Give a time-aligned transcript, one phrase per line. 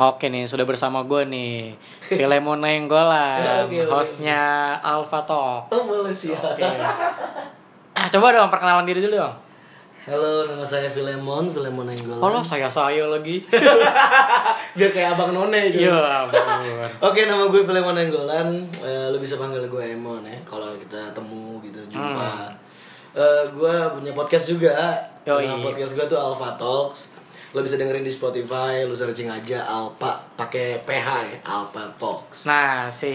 [0.00, 3.68] Oke nih, sudah bersama gue nih Filemon Nenggolan.
[3.92, 6.32] Hostnya Alpha Talk Oh boleh sih.
[6.32, 6.64] Oke
[7.92, 9.36] ah, Coba dong perkenalan diri dulu dong
[10.08, 12.24] Halo, nama saya Filemon, Filemon Nenggolan.
[12.24, 13.44] Oh lo saya-saya lagi
[14.80, 16.24] Biar kayak abang none Iya juga.
[16.24, 18.48] ampun Oke, nama gue Filemon Nenggolan.
[18.80, 20.40] Eh, lu bisa panggil gue Emon ya.
[20.48, 22.48] Kalau kita temu gitu, jumpa.
[23.12, 24.96] Eh, gue punya podcast juga.
[25.28, 25.44] Yoi.
[25.44, 27.19] Nama podcast gue tuh Alpha Talks.
[27.50, 32.46] Lo bisa dengerin di Spotify, lu searching aja Alpha pakai PH ya, Alpha Talks.
[32.46, 33.10] Nah si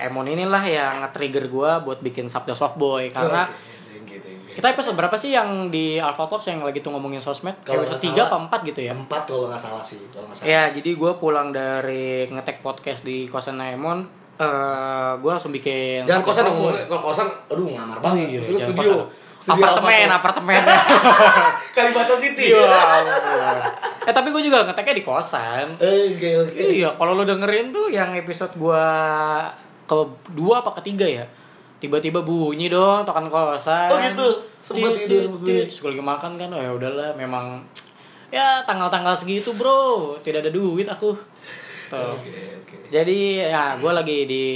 [0.00, 4.56] Emon inilah yang nge-trigger gue buat bikin Sabda Softboy Karena you.
[4.56, 7.60] kita episode berapa sih yang di Alpha Talks yang lagi tuh ngomongin sosmed?
[7.60, 8.92] Kalau episode 3 nggak salah, apa 4 gitu ya?
[8.96, 10.48] Empat kalau nggak salah sih, kalau nggak salah.
[10.48, 14.08] Ya, jadi gue pulang dari ngetek podcast di kosan Emon
[14.40, 18.24] eh gue langsung bikin Jangan kosan dong, kalau kosan, aduh ngamar banget.
[18.24, 19.04] Iya, Terus studio.
[19.04, 19.28] kosan.
[19.40, 20.62] Apartemen, apartemen.
[21.74, 22.52] Kalibata City.
[22.52, 22.68] Iya.
[24.04, 25.80] eh tapi gue juga ngeteknya di kosan.
[25.80, 26.60] Oke, oke.
[26.60, 28.84] Iya, kalau lo dengerin tuh yang episode gua
[29.88, 31.24] kedua apa ketiga ya?
[31.80, 33.88] Tiba-tiba bunyi dong tokan kosan.
[33.88, 34.28] Oh gitu?
[34.60, 35.40] Sempet gitu.
[35.40, 37.64] Terus gue lagi makan kan, oh ya udahlah memang
[38.28, 41.16] ya tanggal-tanggal segitu bro, tidak ada duit aku.
[41.90, 42.14] Tuh.
[42.14, 42.30] Oke,
[42.62, 42.76] oke.
[42.92, 44.46] Jadi ya gue lagi di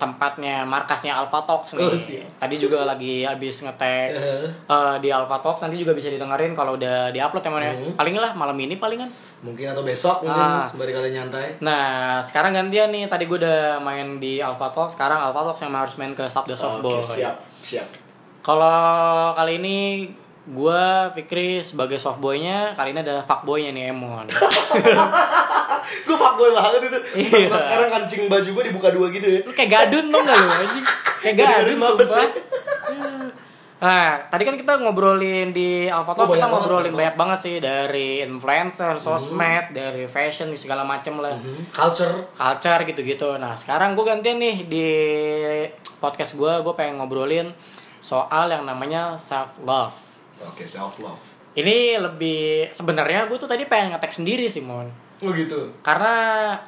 [0.00, 1.84] tempatnya markasnya Alpha Talks nih.
[1.84, 2.24] Oh, siap.
[2.40, 6.80] Tadi juga lagi habis ngetek Eh, eh, di Alpha Talks nanti juga bisa didengerin kalau
[6.80, 7.52] udah diupload ya.
[7.76, 7.92] Hmm.
[7.92, 9.06] Paling lah malam ini palingan.
[9.44, 10.64] Mungkin atau besok mungkin Ah.
[10.64, 11.60] sembari kalian nyantai.
[11.60, 13.04] Nah, sekarang gantian nih.
[13.04, 16.56] Tadi gue udah main di Alpha Talks, sekarang Alpha Talks yang harus main ke Sabda
[16.56, 16.96] Softball.
[16.96, 17.86] Oke, siap, siap.
[18.40, 19.78] Kalau kali ini
[20.40, 24.24] gue Fikri sebagai softboynya, kali ini ada fuckboynya nih Emon.
[26.06, 26.98] gue fuckboy banget itu.
[27.26, 27.50] Iya.
[27.54, 29.40] Sekarang kancing baju gue dibuka dua gitu ya.
[29.46, 30.86] Lu kayak gadun dong gak lu anjing?
[31.20, 32.26] Kayak Gadun mabes ya.
[33.80, 38.20] Nah, tadi kan kita ngobrolin di Talk, Oh, kita ngobrolin banget, banyak banget sih dari
[38.20, 41.40] influencer, sosmed, dari fashion segala macem lah.
[41.40, 42.28] Hmm, Culture.
[42.36, 43.40] culture gitu-gitu.
[43.40, 44.86] Nah, sekarang gue gantian nih di
[45.96, 47.56] podcast gue, gue pengen ngobrolin
[48.04, 49.96] soal yang namanya self love.
[50.44, 51.24] Oke, self love.
[51.56, 54.92] Ini lebih sebenarnya gue tuh tadi pengen ngetek sendiri sih, Mon.
[55.20, 55.60] Oh gitu.
[55.80, 56.14] Karena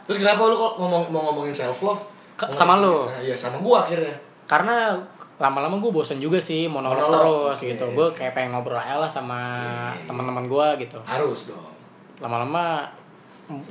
[0.04, 2.02] Terus kenapa lu kok ngomong mau ngomongin self love?
[2.34, 3.04] Ke- sama lu?
[3.04, 4.12] Nah, iya sama gua akhirnya.
[4.42, 4.92] karena
[5.34, 7.68] lama-lama gue bosen juga sih monolog Monolog, terus oke.
[7.72, 7.84] gitu.
[7.92, 9.40] Gue kayak pengen ngobrol aja lah sama
[9.90, 10.06] Iya.
[10.06, 10.98] teman-teman gue gitu.
[11.02, 11.66] Harus dong.
[12.18, 12.84] Lama-lama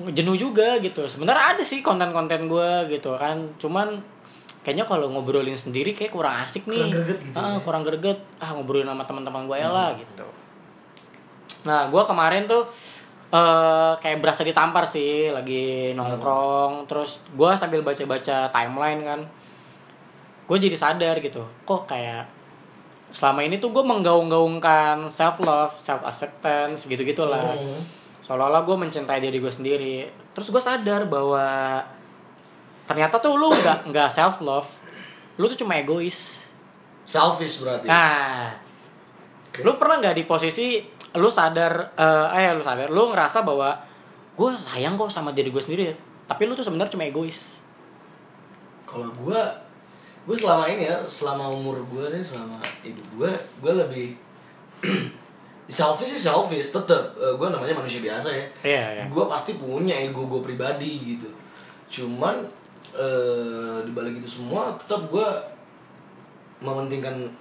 [0.10, 1.06] jenuh juga gitu.
[1.06, 3.38] Sebenarnya ada sih konten-konten gue gitu kan.
[3.56, 4.02] Cuman
[4.60, 6.82] kayaknya kalau ngobrolin sendiri kayak kurang asik nih.
[6.82, 7.48] Kurang greget gitu Ah, ya.
[7.48, 7.62] Hmm.
[7.62, 8.20] kurang greget.
[8.36, 10.26] Ah ngobrolin sama teman-teman gue lah gitu.
[11.62, 12.66] Nah, gue kemarin tuh
[13.32, 19.20] eh kayak berasa ditampar sih, lagi nongkrong, terus gue sambil baca-baca timeline kan,
[20.52, 22.28] gue jadi sadar gitu, kok kayak
[23.12, 27.80] selama ini tuh gue menggaung-gaungkan self love, self acceptance gitu gitulah, Hmm.
[28.28, 31.80] seolah-olah gue mencintai diri gue sendiri, terus gue sadar bahwa
[32.84, 34.68] ternyata tuh lu nggak nggak self love,
[35.40, 36.44] lu tuh cuma egois.
[37.08, 37.88] Selfish berarti.
[37.88, 38.52] Nah,
[39.52, 39.64] Oke.
[39.64, 40.84] lu pernah nggak di posisi
[41.16, 43.76] lu sadar, eh, eh lu sadar, lu ngerasa bahwa
[44.36, 45.92] gue sayang kok sama diri gue sendiri,
[46.32, 47.60] tapi lu tuh sebenarnya cuma egois.
[48.88, 49.52] Kalau gua
[50.28, 54.16] gue selama ini ya, selama umur gua nih, selama hidup gua, gua lebih
[55.72, 57.16] selfish sih selfish, tetep.
[57.20, 58.46] Eh, gua namanya manusia biasa ya.
[58.64, 59.04] Iya, iya.
[59.08, 61.28] Gue pasti punya ego gue pribadi gitu.
[61.88, 62.44] Cuman
[62.92, 65.28] eh di balik itu semua tetap gue
[66.60, 67.32] mementingkan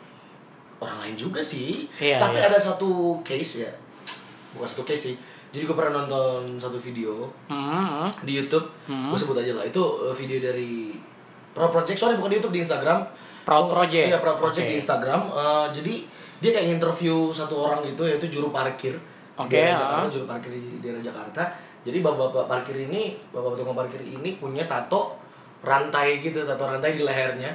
[0.81, 1.87] orang lain juga sih.
[1.97, 2.49] Iya, Tapi iya.
[2.49, 3.71] ada satu case ya,
[4.53, 5.17] bukan satu case sih.
[5.51, 9.67] Jadi gue pernah nonton satu video Hmm, di YouTube, gue sebut aja lah.
[9.67, 10.95] Itu eh, video dari
[11.51, 13.03] Pro Project, sorry bukan di YouTube di Instagram.
[13.43, 14.07] Proud Oh, Project.
[14.07, 14.71] Iya Proud Project Oke.
[14.71, 15.21] di Instagram.
[15.29, 15.95] Eh, jadi
[16.41, 18.97] dia kayak interview satu orang gitu yaitu juru parkir
[19.37, 19.81] Oke, di daerah ah.
[19.83, 21.43] Jakarta, juru parkir di daerah Jakarta.
[21.81, 25.17] Jadi bapak-bapak parkir ini, bapak tukang parkir ini punya tato
[25.61, 27.51] rantai gitu, tato rantai di lehernya.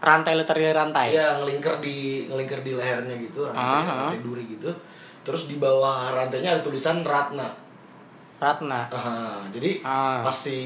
[0.00, 1.12] Rantai literally rantai.
[1.12, 3.96] Iya, ngelingker di ngelingker di lehernya gitu, rantai, Ah, ah.
[4.08, 4.68] rantai duri gitu.
[5.20, 7.44] Terus di bawah rantainya ada tulisan Ratna.
[8.40, 8.88] Ratna.
[8.88, 10.24] Aha, jadi Ah.
[10.24, 10.58] pas si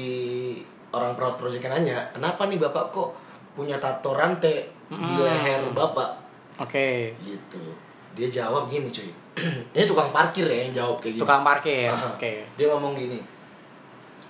[0.89, 3.11] orang Proud Project nanya, kenapa nih bapak kok
[3.51, 5.19] punya tato rantai di Hmm.
[5.19, 6.09] leher bapak?
[6.55, 7.11] Oke.
[7.19, 7.59] Gitu.
[8.15, 9.11] Dia jawab gini cuy.
[9.75, 11.23] Ini tukang parkir ya yang jawab kayak gini.
[11.27, 11.91] Tukang parkir.
[11.91, 12.15] Aha.
[12.15, 12.47] Oke.
[12.55, 13.19] Dia ngomong gini.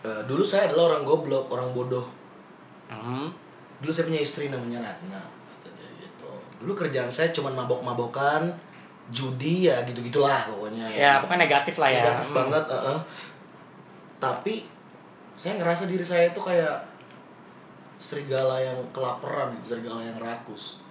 [0.01, 2.09] "E, dulu saya adalah orang goblok, orang bodoh.
[2.89, 3.29] Hmm.
[3.85, 5.21] Dulu saya punya istri namanya Ratna.
[5.61, 6.25] Kata dia gitu.
[6.57, 8.49] Dulu kerjaan saya cuma mabok-mabokan,
[9.05, 12.01] judi ya gitu-gitulah pokoknya Ya, pokoknya negatif lah ya.
[12.01, 12.37] negatif Hmm.
[12.41, 12.99] banget uh-uh.
[14.17, 14.65] tapi
[15.35, 16.73] saya ngerasa diri saya itu kayak
[17.95, 20.81] serigala yang kelaparan gitu serigala yang rakus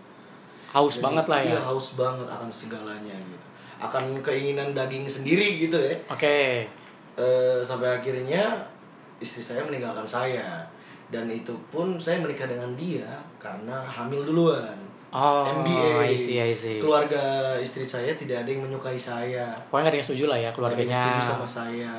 [0.71, 1.51] Haus Jadi, banget lah ya.
[1.55, 3.47] iya, haus banget akan segalanya gitu
[3.81, 6.67] akan keinginan daging sendiri gitu ya Oke.
[7.17, 8.63] eh, sampai akhirnya
[9.19, 10.63] istri saya meninggalkan saya
[11.15, 13.07] dan itu pun saya menikah dengan dia
[13.39, 14.75] karena hamil duluan.
[15.15, 16.83] Oh, MBA I see, I see.
[16.83, 19.55] keluarga istri saya tidak ada yang menyukai saya.
[19.71, 20.99] Pokoknya ada yang setuju lah ya Gak ada yang keluarganya.
[20.99, 21.93] setuju sama saya.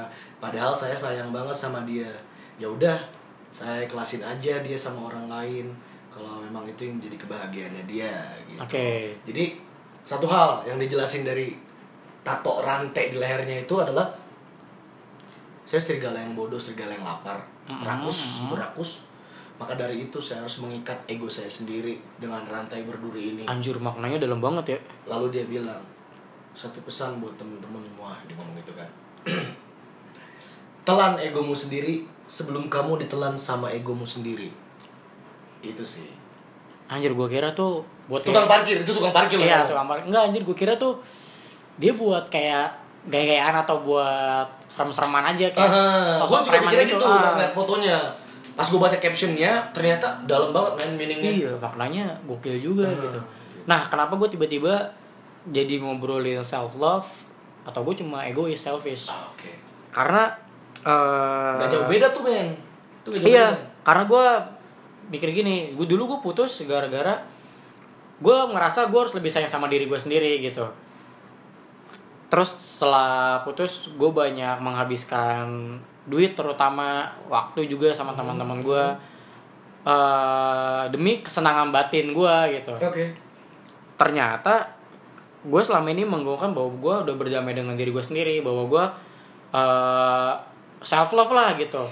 [0.44, 2.12] Padahal saya sayang banget sama dia.
[2.60, 3.00] Ya udah
[3.56, 5.72] saya kelasin aja dia sama orang lain.
[6.12, 8.12] Kalau memang itu yang jadi kebahagiaannya dia
[8.52, 8.60] gitu.
[8.60, 9.16] Oke.
[9.24, 9.56] jadi
[10.04, 11.56] satu hal yang dijelasin dari
[12.20, 14.12] tato rantai di lehernya itu adalah
[15.66, 19.02] saya serigala yang bodoh, serigala yang lapar, rakus, super rakus.
[19.56, 23.44] Maka dari itu saya harus mengikat ego saya sendiri dengan rantai berduri ini.
[23.50, 24.80] Anjir maknanya dalam banget ya.
[25.10, 25.80] Lalu dia bilang
[26.54, 28.90] satu pesan buat temen-temen semua dia ngomong gitu kan.
[30.88, 34.52] Telan egomu sendiri sebelum kamu ditelan sama egomu sendiri.
[35.66, 36.06] Itu sih.
[36.86, 39.48] Anjir gua kira tuh buat Tukang parkir itu tukang parkir loh.
[39.48, 40.06] Iya, tukang parkir.
[40.14, 41.02] Enggak anjir gua kira tuh
[41.80, 47.04] dia buat kayak gaya-gayaan atau buat serem-sereman aja kayak Aha, sosok gue juga dikira gitu
[47.04, 47.22] Ah.
[47.22, 47.98] pas ngeliat fotonya.
[48.52, 51.32] Pas gue baca captionnya, ternyata dalam banget main meaningnya.
[51.36, 52.98] Iya, maknanya gokil juga Hmm.
[53.00, 53.20] gitu.
[53.66, 54.90] Nah, kenapa gue tiba-tiba
[55.46, 57.06] jadi ngobrolin self love
[57.62, 59.06] atau gue cuma egois, selfish?
[59.06, 59.52] Ah, Oke.
[59.90, 60.32] Karena
[60.80, 62.54] eh Gak jauh beda tuh men.
[63.00, 63.84] Itu gak jauh Iya, beda.
[63.84, 64.26] karena gue
[65.08, 67.22] mikir gini, gue dulu gue putus gara-gara
[68.16, 70.64] gue ngerasa gue harus lebih sayang sama diri gue sendiri gitu.
[72.36, 78.86] Terus setelah putus, gue banyak menghabiskan duit terutama waktu juga sama teman-teman gue
[79.88, 82.76] eh demi kesenangan batin gue gitu.
[82.76, 83.16] Oke.
[83.96, 84.68] Ternyata
[85.48, 88.84] gue selama ini menggongkan bahwa gue udah berdamai dengan diri gue sendiri, bahwa gue
[89.56, 90.34] eh
[90.84, 91.88] self love lah gitu.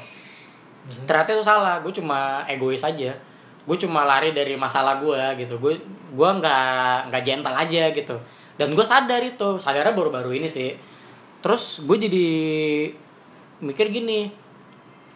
[1.08, 3.16] Ternyata itu salah gue cuma egois aja.
[3.64, 5.56] Gue cuma lari dari masalah gue gitu.
[5.56, 5.80] Gue
[6.12, 8.20] gue nggak nggak gentle aja gitu
[8.58, 10.78] dan gue sadar itu sadarnya baru-baru ini sih.
[11.44, 12.28] Terus gue jadi
[13.64, 14.32] mikir gini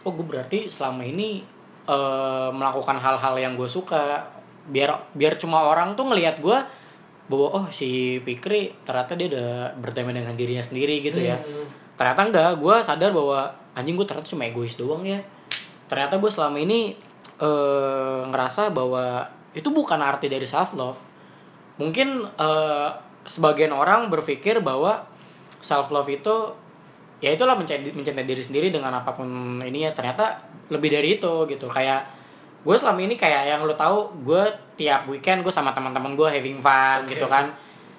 [0.07, 1.43] oh gue berarti selama ini
[1.85, 4.23] eh, melakukan hal-hal yang gue suka
[4.67, 6.57] biar biar cuma orang tuh ngelihat gue
[7.27, 11.39] bahwa oh si Fikri ternyata dia udah berdamai dengan dirinya sendiri gitu ya.
[11.39, 11.67] Hmm.
[11.97, 15.19] ternyata enggak gue sadar bahwa anjing gue ternyata cuma egois doang ya.
[15.87, 16.95] Ternyata gue selama ini
[17.39, 20.99] eh, ngerasa bahwa itu bukan arti dari self love
[21.77, 22.89] mungkin eh,
[23.27, 25.06] sebagian orang berpikir bahwa
[25.59, 26.56] self love itu
[27.19, 29.91] ya itulah mencintai, mencintai diri sendiri dengan apa pun ini ya.
[29.94, 30.38] Ternyata
[30.71, 31.68] lebih dari itu gitu.
[31.68, 32.07] Kayak
[32.63, 34.44] gue selama ini kayak yang lo tahu gue
[34.75, 37.15] tiap weekend gue sama teman-teman gue having fun Oke.
[37.15, 37.51] gitu kan.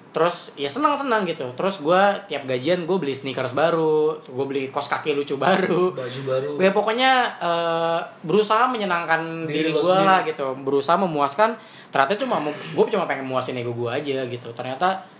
[0.09, 1.45] Terus ya senang senang gitu.
[1.53, 5.93] Terus gue tiap gajian gue beli sneakers baru gue beli kos kaki lucu baru.
[5.93, 6.49] Baju baru.
[6.57, 10.55] ya pokoknya eh, berusaha menyenangkan Diri diri, gue lah gitu.
[10.63, 11.53] Berusaha memuaskan.
[11.89, 14.49] Ternyata cuma gue cuma pengen muasin ego gue aja gitu.
[14.55, 15.18] Ternyata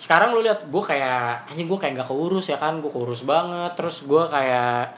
[0.00, 3.76] sekarang lu lihat gue kayak anjing gue kayak gak keurus ya kan gue keurus banget
[3.76, 4.96] terus gue kayak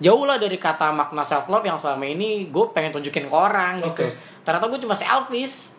[0.00, 3.76] jauh lah dari kata makna self love yang selama ini gue pengen tunjukin ke orang
[3.76, 4.16] gitu Oke.
[4.40, 5.76] ternyata gue cuma selfish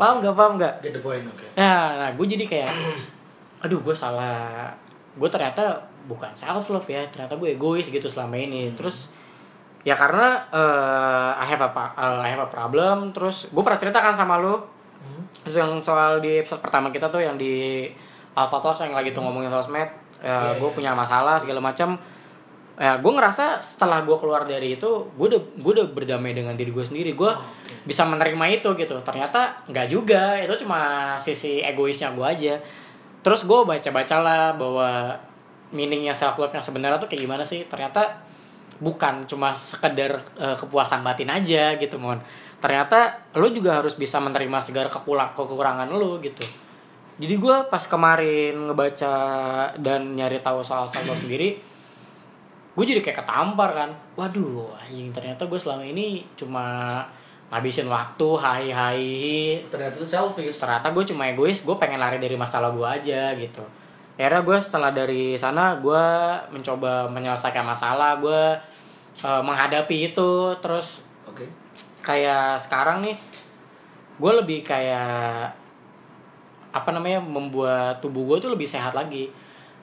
[0.00, 1.44] paham gak paham gak Get the point, oke.
[1.60, 2.72] Nah, nah gue jadi kayak,
[3.64, 4.72] aduh gue salah,
[5.16, 8.76] gue ternyata bukan self love ya, ternyata gue egois gitu selama ini.
[8.76, 9.08] Terus
[9.80, 13.16] ya karena eh, I have a eh, I have a problem.
[13.16, 14.79] Terus gue pernah ceritakan sama lo, Hmm.
[15.40, 17.86] Terus yang soal di episode pertama kita tuh yang di
[18.36, 19.90] Alpha Talks yang lagi tuh ngomongin sosmed,
[20.22, 20.76] ya, Iya, gue iya.
[20.76, 21.98] punya masalah segala macam.
[22.80, 26.72] Ya, gue ngerasa setelah gue keluar dari itu, gue udah gue udah berdamai dengan diri
[26.72, 27.12] gue sendiri.
[27.12, 27.60] Gue Oke.
[27.84, 32.54] bisa menerima itu gitu ternyata nggak juga itu cuma sisi egoisnya gue aja
[33.20, 35.16] terus gue baca baca lah bahwa
[35.72, 38.20] meaningnya self love yang sebenarnya tuh kayak gimana sih ternyata
[38.80, 42.20] bukan cuma sekedar eh, kepuasan batin aja gitu mon
[42.60, 46.44] ternyata lo juga harus bisa menerima segala kekurang kekurangan lo gitu
[47.20, 49.14] jadi gue pas kemarin ngebaca
[49.76, 51.60] dan nyari tahu soal love sendiri
[52.70, 57.00] gue jadi kayak ketampar kan waduh anjing ternyata gue selama ini cuma
[57.50, 59.04] ngabisin waktu hai hai
[59.66, 60.54] Ternyata itu selfish.
[60.62, 63.60] ternyata gue cuma egois gue pengen lari dari masalah gue aja gitu
[64.14, 66.04] akhirnya gue setelah dari sana gue
[66.52, 68.42] mencoba menyelesaikan masalah gue
[69.24, 71.09] eh, menghadapi itu terus.
[72.00, 73.16] Kayak sekarang nih
[74.20, 75.52] gue lebih kayak
[76.70, 79.32] apa namanya membuat tubuh gue tuh lebih sehat lagi.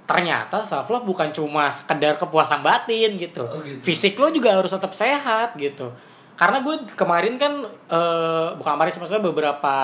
[0.08, 3.84] Ternyata self love bukan cuma sekedar kepuasan batin gitu, Oh, gitu.
[3.84, 5.92] fisik lo juga harus tetap sehat gitu.
[6.38, 9.76] Karena gue kemarin kan eh, bukan kemarin maksudnya beberapa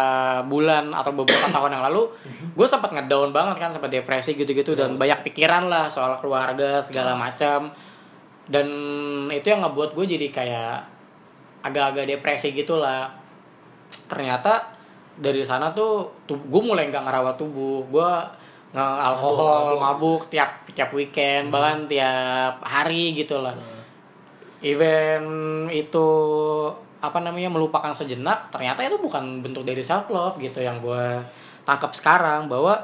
[0.48, 2.08] bulan atau beberapa tahun yang lalu
[2.56, 7.18] gue sempat ngedown banget kan sempat depresi gitu-gitu dan banyak pikiran lah soal keluarga segala
[7.20, 7.68] macam.
[8.48, 8.68] Dan
[9.28, 10.78] itu yang ngebuat gue jadi kayak
[11.64, 13.10] agak-agak depresi gitulah.
[14.12, 14.76] Ternyata
[15.16, 17.88] dari sana tuh gue mulai nggak ngerawat tubuh.
[17.88, 18.12] Gue
[18.74, 23.86] nge alkohol Mabuk, mabuk, tiap tiap weekend bahkan tiap hari gitu lah Nah,
[24.66, 25.30] event
[25.70, 26.08] itu
[27.04, 31.22] apa namanya melupakan sejenak ternyata itu bukan bentuk dari self love gitu yang gue
[31.68, 32.80] tangkap sekarang bahwa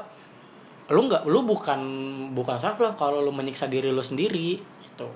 [0.92, 1.80] lu nggak lu bukan
[2.36, 5.08] bukan self love kalau lu menyiksa diri lu sendiri gitu.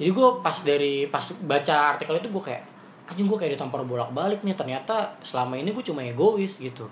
[0.00, 2.64] Jadi gue pas dari pas baca artikel itu gue kayak
[3.12, 6.88] anjing gue kayak ditampar bolak balik nih ternyata selama ini gue cuma egois gitu.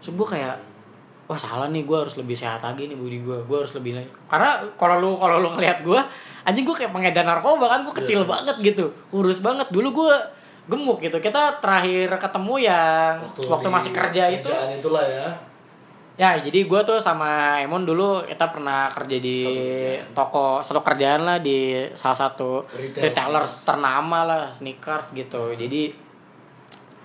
[0.00, 0.56] So gue kayak
[1.28, 3.98] wah salah nih gue harus lebih sehat lagi nih budi gue gue harus lebih
[4.30, 5.98] karena kalau lu kalau lu ngelihat gue
[6.46, 8.30] anjing gue kayak pengedar narkoba kan gue kecil Yes.
[8.30, 8.84] banget gitu.
[9.12, 9.68] Kurus banget.
[9.68, 10.14] Dulu gue
[10.70, 11.18] gemuk gitu.
[11.20, 15.28] Kita terakhir ketemu yang waktu, di masih kerja itu kerjaan itulah ya
[16.16, 21.28] ya jadi gue tuh sama Emon dulu kita pernah kerja di Satu toko satu kerjaan
[21.28, 23.68] lah di salah satu Retail retailer sneakers.
[23.68, 25.52] ternama lah sneakers gitu.
[25.52, 25.92] Jadi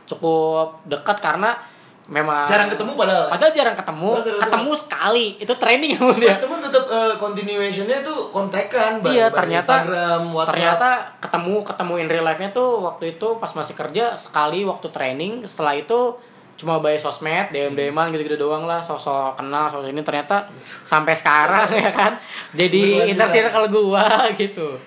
[0.07, 1.59] cukup dekat karena
[2.07, 3.27] memang jarang ketemu padahal.
[3.27, 5.27] Padahal jarang ketemu Padahal jarang ketemu sekali.
[5.43, 10.51] Itu training sama dia teman tetap eh, continuationnya tuh kontekan Iya ternyata Instagram WhatsApp.
[10.55, 10.89] ternyata
[11.19, 15.43] ketemu ketemu in real life-nya tuh waktu itu pas masih kerja sekali waktu training.
[15.43, 16.15] Setelah itu
[16.53, 20.45] cuma by sosmed DM DM-an gitu-gitu doang lah sosok kenal sosok ini ternyata
[20.91, 22.13] sampai sekarang ya kan
[22.51, 23.49] jadi lah.
[23.49, 24.05] kalau gua
[24.37, 24.77] gitu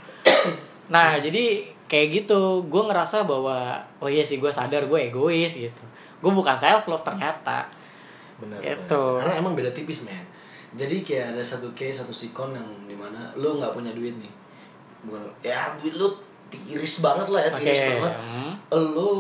[0.87, 5.83] nah jadi kayak gitu gue ngerasa bahwa oh iya sih gue sadar gue egois gitu
[6.19, 7.69] gue bukan self love ternyata
[8.37, 8.89] bener Gitu.
[8.89, 9.21] bener.
[9.21, 10.25] karena emang beda tipis men
[10.75, 14.33] jadi kayak ada satu case satu sikon yang di mana lu nggak punya duit nih
[15.05, 16.09] bukan ya duit lu
[16.49, 17.89] tiris banget lah ya tiris Oke.
[17.95, 18.53] banget Hmm.
[18.91, 19.11] lu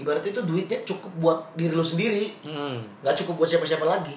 [0.00, 2.32] ibaratnya itu duitnya cukup buat diri lu sendiri.
[2.42, 2.80] Hmm.
[3.04, 4.16] nggak cukup buat siapa-siapa lagi.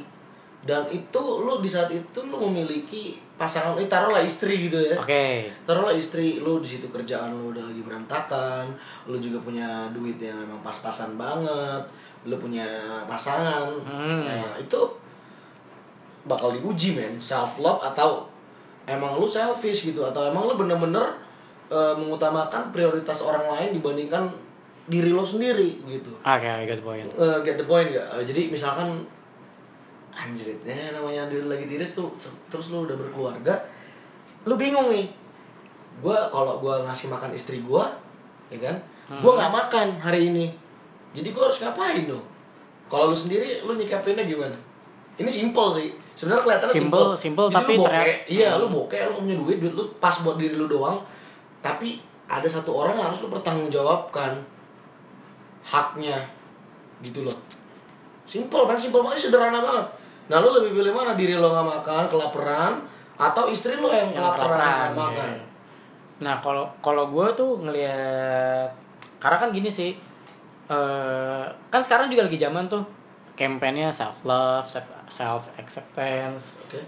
[0.64, 4.96] Dan itu lu di saat itu lu memiliki pasangan ini taruhlah istri gitu ya.
[4.96, 5.52] Oke.
[5.68, 8.72] Taruhlah istri lu di situ kerjaan lu udah lagi berantakan
[9.12, 11.84] lu juga punya duit yang memang pas-pasan banget
[12.24, 12.64] lu punya
[13.04, 13.68] pasangan.
[13.84, 14.24] Hmm.
[14.24, 14.80] nah, itu
[16.24, 17.20] bakal diuji men.
[17.20, 18.32] Self love atau
[18.88, 21.04] emang lu selfish gitu atau emang lu bener-bener
[21.72, 24.32] eh, mengutamakan prioritas orang lain dibandingkan
[24.84, 26.12] diri lo sendiri gitu.
[26.20, 27.08] Oke I got the point.
[27.08, 28.04] Eh, get the point gak?
[28.14, 29.00] Eh, jadi misalkan
[30.14, 32.06] anjir ya namanya duit lagi tiris tuh
[32.46, 33.54] terus lu udah berkeluarga
[34.44, 35.08] lu bingung nih.
[36.00, 37.88] Gua kalau gua ngasih makan istri gua
[38.52, 38.76] ya kan
[39.22, 40.52] gua nggak makan hari ini.
[41.14, 42.22] Jadi gua harus ngapain dong?
[42.92, 44.54] Kalau lu sendiri lu nyikapinnya gimana?
[45.16, 45.90] Ini simple sih.
[46.14, 48.76] Sebenarnya kelihatannya Simple, simple simple, Jadi tapi lu bokeh, ternyata- iya lu Hmm.
[48.78, 50.98] bokeh lu punya duit duit lu pas buat diri lu doang.
[51.58, 51.98] Tapi
[52.28, 54.38] ada satu orang yang harus lu pertanggungjawabkan
[55.64, 56.20] haknya
[57.04, 57.38] gitu loh.
[58.24, 59.86] Simple kan simple banget sederhana banget.
[60.32, 61.16] Nah lu lebih pilih mana?
[61.16, 62.74] Diri lo nggak makan kelaparan
[63.20, 65.30] atau istri lo yang, yang kelaparan, kelaparan makan?
[65.32, 65.44] ya.
[66.24, 68.72] Nah kalau kalau gue tuh ngelihat
[69.20, 69.92] karena kan gini sih
[70.72, 72.84] eh kan sekarang juga lagi zaman tuh
[73.34, 74.70] kampanyenya self love,
[75.10, 76.80] self acceptance, oke.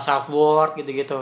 [0.00, 1.20] self worth gitu-gitu.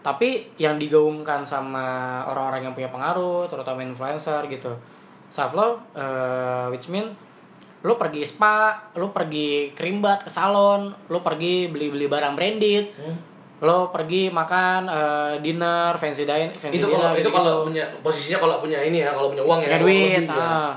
[0.00, 4.70] Tapi yang digaungkan sama orang-orang yang punya pengaruh, terutama influencer gitu,
[5.28, 5.82] self love,
[6.68, 7.12] which mean
[7.80, 13.16] lu pergi spa, lu pergi krimbat ke salon, lu pergi beli-beli barang branded, Hmm.
[13.56, 18.36] lo pergi makan eh, dinner fancy dine fancy itu dinner kalau itu kalau punya posisinya
[18.36, 20.36] kalau punya ini ya kalau punya uang ya uang duit ya.
[20.36, 20.72] ah.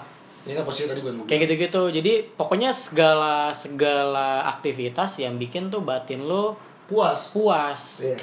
[0.48, 5.84] ini kan posisi tadi gue kayak gitu-gitu jadi pokoknya segala segala aktivitas yang bikin tuh
[5.84, 6.56] batin lo
[6.88, 8.16] puas puas Iya.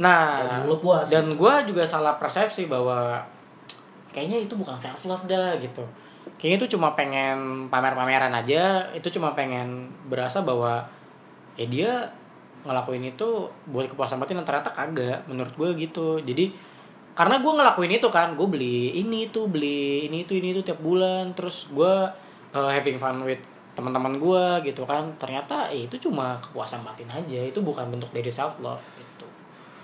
[0.00, 3.20] nah lo puas, dan gue juga salah persepsi bahwa
[4.10, 5.82] kayaknya itu bukan self love dah gitu.
[6.36, 10.84] Kayaknya itu cuma pengen pamer-pameran aja itu cuma pengen berasa bahwa
[11.56, 11.90] ya dia
[12.64, 16.20] ngelakuin itu buat kepuasan batin dan ternyata kagak menurut gue gitu.
[16.20, 16.52] Jadi
[17.16, 20.80] karena gue ngelakuin itu kan gue beli ini tuh beli ini itu ini itu tiap
[20.80, 21.92] bulan terus gue
[22.54, 23.40] uh, having fun with
[23.72, 25.08] teman-teman gue gitu kan.
[25.16, 28.99] Ternyata eh, itu cuma kepuasan batin aja itu bukan bentuk dari self love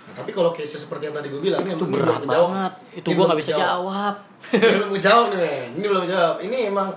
[0.07, 2.73] Nah, tapi kalau case seperti yang tadi gue bilang itu ini berat banget.
[3.03, 4.15] Itu gue nggak bisa jawab.
[4.55, 5.71] Ini belum jawab nih men.
[5.75, 6.89] Ini belum jawab ini emang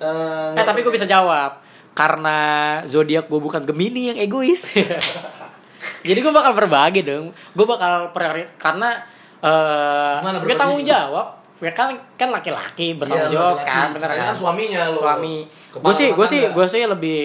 [0.00, 1.60] eh, eh tapi gue bisa jawab.
[1.92, 2.38] Karena
[2.88, 4.72] zodiak gue bukan Gemini yang egois.
[6.08, 7.36] Jadi gue bakal berbagi dong.
[7.52, 8.96] Gue bakal priori karena
[9.44, 11.44] eh Gimana gue tanggung jawab.
[11.60, 13.76] Gue kan kan laki-laki bertanggung Iya, jawab laki-laki.
[13.76, 14.34] kan bener kan?
[14.34, 15.00] suaminya lo.
[15.04, 15.44] suami.
[15.74, 16.56] gue sih gue sih tangga.
[16.56, 17.22] gue sih lebih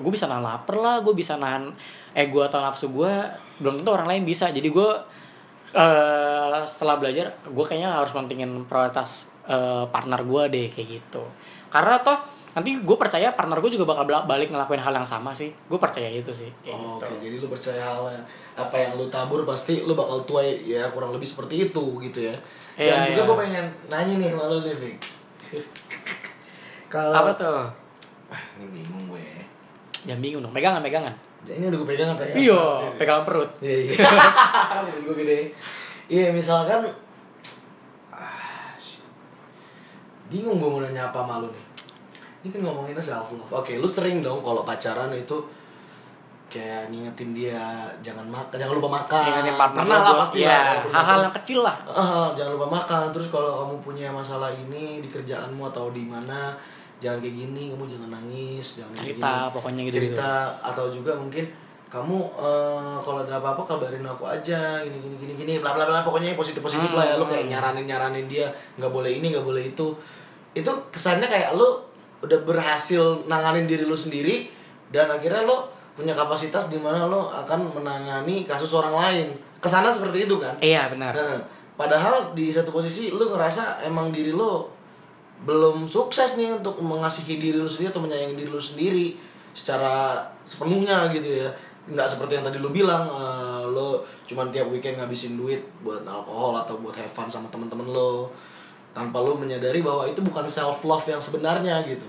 [0.00, 1.70] gue bisa nahan lapar lah gue bisa nahan
[2.16, 3.14] ego atau nafsu gue
[3.58, 4.90] belum tentu orang lain bisa jadi gue
[5.72, 11.22] eh setelah belajar gue kayaknya harus pentingin prioritas eh, partner gue deh kayak gitu
[11.68, 12.18] karena toh
[12.52, 16.04] nanti gue percaya partner gue juga bakal balik ngelakuin hal yang sama sih gue percaya
[16.06, 18.04] itu sih kayak Oh, gitu Oke, jadi lu percaya hal
[18.52, 22.36] apa yang lu tabur pasti lu bakal tuai ya kurang lebih seperti itu gitu ya.
[22.74, 23.24] Dan Iya, juga iya.
[23.24, 24.96] gue pengen nanya nih sama lu nih, Vic.
[26.88, 27.64] Kalau apa tuh
[28.28, 29.24] Ah, ini bingung gue.
[30.04, 31.12] jangan bingung dong pegangan pegangan
[31.50, 32.62] ini udah gue pegang apa ya Iya,
[32.94, 33.50] pegang perut.
[33.58, 33.94] Iya iya.
[35.06, 35.50] Gue gede.
[36.06, 36.86] Iya misalkan
[38.14, 38.70] ah,
[40.30, 41.64] bingung gue mau nanya apa malu nih.
[42.42, 43.50] Ini kan ngomonginnya self love.
[43.54, 45.38] Oke, lu sering dong kalau pacaran itu
[46.52, 49.24] kayak ngingetin dia jangan makan, jangan lupa makan.
[49.24, 50.76] Ingetin partner Pernah lah pasti iya, lah.
[50.90, 51.76] hal-hal yang kecil lah.
[51.88, 53.08] Ah, jangan lupa makan.
[53.14, 56.52] Terus kalau kamu punya masalah ini di kerjaanmu atau di mana,
[57.02, 59.50] jangan kayak gini, kamu jangan nangis, jangan kayak Cerita, gini.
[59.50, 60.14] pokoknya gitu-gitu.
[60.14, 60.32] Cerita
[60.62, 61.44] atau juga mungkin
[61.88, 66.00] kamu eh, kalau ada apa-apa kabarin aku aja gini gini gini gini bla bla bla
[66.00, 67.28] pokoknya positif positif lah ya Hmm.
[67.28, 69.92] kayak nyaranin nyaranin dia nggak boleh ini nggak boleh itu
[70.52, 71.68] itu kesannya kayak lu
[72.22, 74.48] udah berhasil nanganin diri lu sendiri
[74.88, 79.26] dan akhirnya lu punya kapasitas di mana lu akan menangani kasus orang lain
[79.60, 81.12] ke sana seperti itu kan Iya, benar.
[81.12, 81.44] Nah,
[81.74, 84.64] padahal di satu posisi lu ngerasa emang diri lu
[85.42, 89.06] belum sukses nih untuk mengasihi diri lu sendiri atau menyayangi diri lu sendiri
[89.52, 91.50] secara sepenuhnya gitu ya.
[91.82, 96.62] Nggak seperti yang tadi lu bilang eh, lu cuman tiap weekend ngabisin duit buat alkohol
[96.62, 98.30] atau buat have fun sama temen-temen lu
[98.92, 102.04] tanpa lu menyadari bahwa itu bukan self love yang sebenarnya gitu.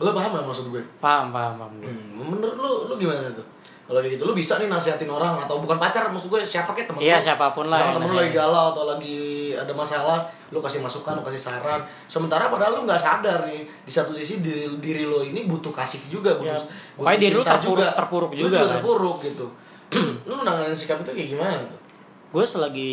[0.00, 0.80] Lu paham gak maksud gue?
[0.96, 1.72] Paham, paham, paham.
[1.84, 3.44] Hmm, menurut lu lu gimana tuh
[3.92, 6.88] kalau kayak gitu lu bisa nih nasihatin orang atau bukan pacar maksud gue siapa kayak
[6.88, 7.24] temen Iya, lu.
[7.28, 9.20] siapa pun lah yang temen lu lagi galau atau lagi
[9.52, 11.84] ada masalah lu kasih masukan lu kasih saran.
[12.06, 16.00] Sementara padahal lu nggak sadar nih di satu sisi diri diri lo ini butuh kasih
[16.06, 18.70] juga butuh, Ya, butuh pokoknya diri lu terpuruk- terpuruk Lu juga kan.
[18.72, 19.46] terpuruk gitu.
[20.24, 21.76] Lu nanganin sikap itu kayak gimana tuh?
[22.32, 22.92] Gue selagi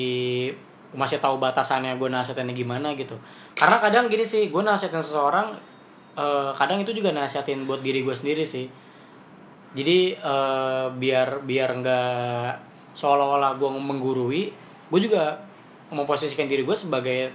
[0.91, 3.15] masih tahu batasannya gue nasihatinnya gimana gitu.
[3.53, 5.55] Karena kadang gini sih gue nasihatin seseorang
[6.13, 8.67] eh, kadang itu juga nasihatin buat diri gue sendiri sih
[9.73, 12.51] jadi eh, biar biar nggak
[12.97, 14.43] seolah-olah gue menggurui
[14.89, 15.37] gue juga
[15.93, 17.29] memposisikan diri gue sebagai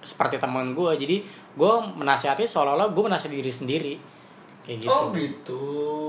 [0.00, 1.16] seperti teman gue jadi
[1.56, 3.94] gue menasihati seolah-olah gue menasihati diri sendiri.
[4.60, 4.92] Kayak gitu.
[4.92, 5.62] Oh gitu.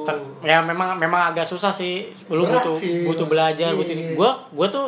[0.04, 2.12] Ter- ya memang memang agak susah sih.
[2.28, 3.04] Lu Berat butuh sih.
[3.08, 4.16] butuh belajar butuh iya.
[4.16, 4.88] gue gue tuh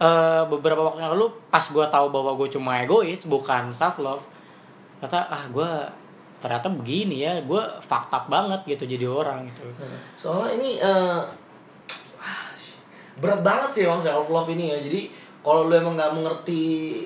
[0.00, 4.24] eh, beberapa waktu yang lalu pas gue tahu bahwa gue cuma egois bukan self love
[5.00, 5.70] kata ah gue
[6.36, 9.64] ternyata begini ya gue up banget gitu jadi orang gitu.
[10.14, 11.24] Soalnya ini ah,
[13.16, 14.78] berat banget sih emang self love ini ya.
[14.80, 15.08] Jadi
[15.40, 16.62] kalau lu emang nggak mengerti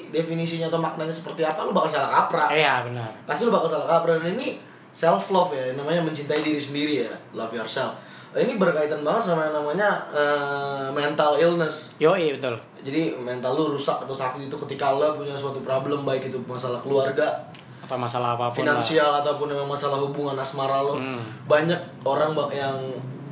[0.08, 2.48] definisinya atau maknanya seperti apa lu bakal salah kaprah.
[2.50, 3.10] Iya benar.
[3.28, 4.18] Pasti lu bakal salah kaprah.
[4.18, 4.58] Dan ini
[4.90, 7.94] self love ya namanya mencintai diri sendiri ya love yourself.
[8.30, 11.98] Ini berkaitan banget sama yang namanya eh, mental illness.
[11.98, 12.58] Yo iya betul.
[12.80, 16.80] Jadi mental lu rusak atau sakit itu ketika lu punya suatu problem baik itu masalah
[16.80, 17.44] keluarga
[17.90, 18.78] atau masalah apa pun lah.
[18.78, 20.94] finansial ataupun memang masalah hubungan asmara lo.
[20.94, 21.18] Hmm.
[21.50, 22.78] banyak orang yang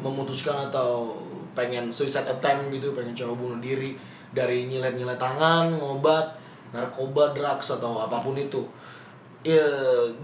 [0.02, 1.14] memutuskan atau
[1.54, 3.94] pengen suicide attempt gitu pengen coba bunuh diri
[4.34, 6.34] dari nyilet-nyilet tangan ngobat
[6.74, 8.66] narkoba drugs atau apa pun itu.
[9.46, 9.62] Ya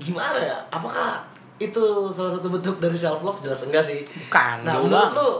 [0.02, 0.58] gimana ya?
[0.68, 1.22] Apakah
[1.62, 4.02] itu salah satu bentuk dari self love jelas enggak sih.
[4.02, 5.30] Bukan, nah menurut lu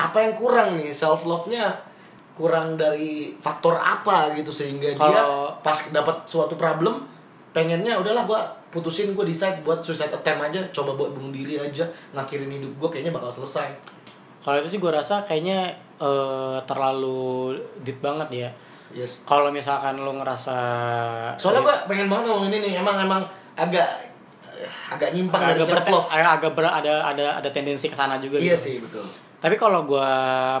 [0.00, 0.88] apa yang kurang nih?
[0.90, 1.68] Self love nya
[2.38, 7.02] kurang dari faktor apa gitu sehingga dia Kalau- pas dapat suatu problem
[7.50, 11.88] pengennya udahlah gua putusin gue decide buat suicide attempt aja coba buat bunuh diri aja
[12.12, 13.72] ngakhirin hidup gue kayaknya bakal selesai.
[14.44, 18.50] Kalau itu sih gue rasa kayaknya eh, terlalu deep banget ya.
[18.92, 19.24] Yes.
[19.24, 20.56] Kalau misalkan lo ngerasa
[21.40, 23.20] soalnya gue pengen banget ngomong ini nih emang emang
[23.56, 23.88] agak
[24.90, 26.08] agak nyimpang dari agak self berte- love.
[26.10, 28.64] agak agak ber- ada ada ada tendensi ke sana juga iya gitu.
[28.64, 29.04] sih betul.
[29.38, 30.10] Tapi kalau gue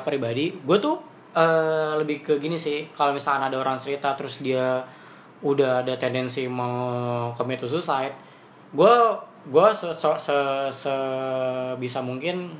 [0.06, 0.96] pribadi, gue tuh
[1.34, 2.88] eh, lebih ke gini sih.
[2.94, 4.80] Kalau misalkan ada orang cerita terus dia
[5.38, 8.14] udah ada tendensi mau commit to suicide,
[8.74, 8.94] gue
[9.48, 12.50] gue se, se, se- sebisa mungkin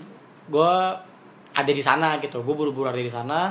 [0.46, 0.72] gue
[1.52, 2.40] ada di sana gitu.
[2.46, 3.50] Gue buru-buru ada di sana.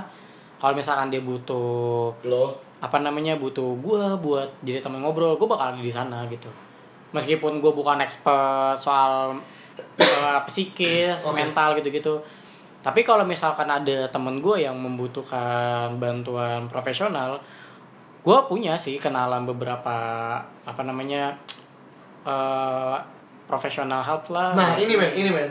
[0.58, 5.76] Kalau misalkan dia butuh lo apa namanya butuh gue buat jadi teman ngobrol, gue bakal
[5.76, 6.50] ada di sana gitu.
[7.13, 9.38] Meskipun gue bukan expert soal
[10.00, 11.36] eh, psikis, Oke.
[11.44, 12.18] mental gitu-gitu.
[12.82, 17.38] Tapi kalau misalkan ada temen gue yang membutuhkan bantuan profesional,
[18.28, 19.96] gue punya sih kenalan beberapa
[20.44, 21.32] apa namanya
[22.28, 22.98] eh
[23.48, 24.52] profesional help lah.
[24.52, 25.48] Nah ini men, ini men,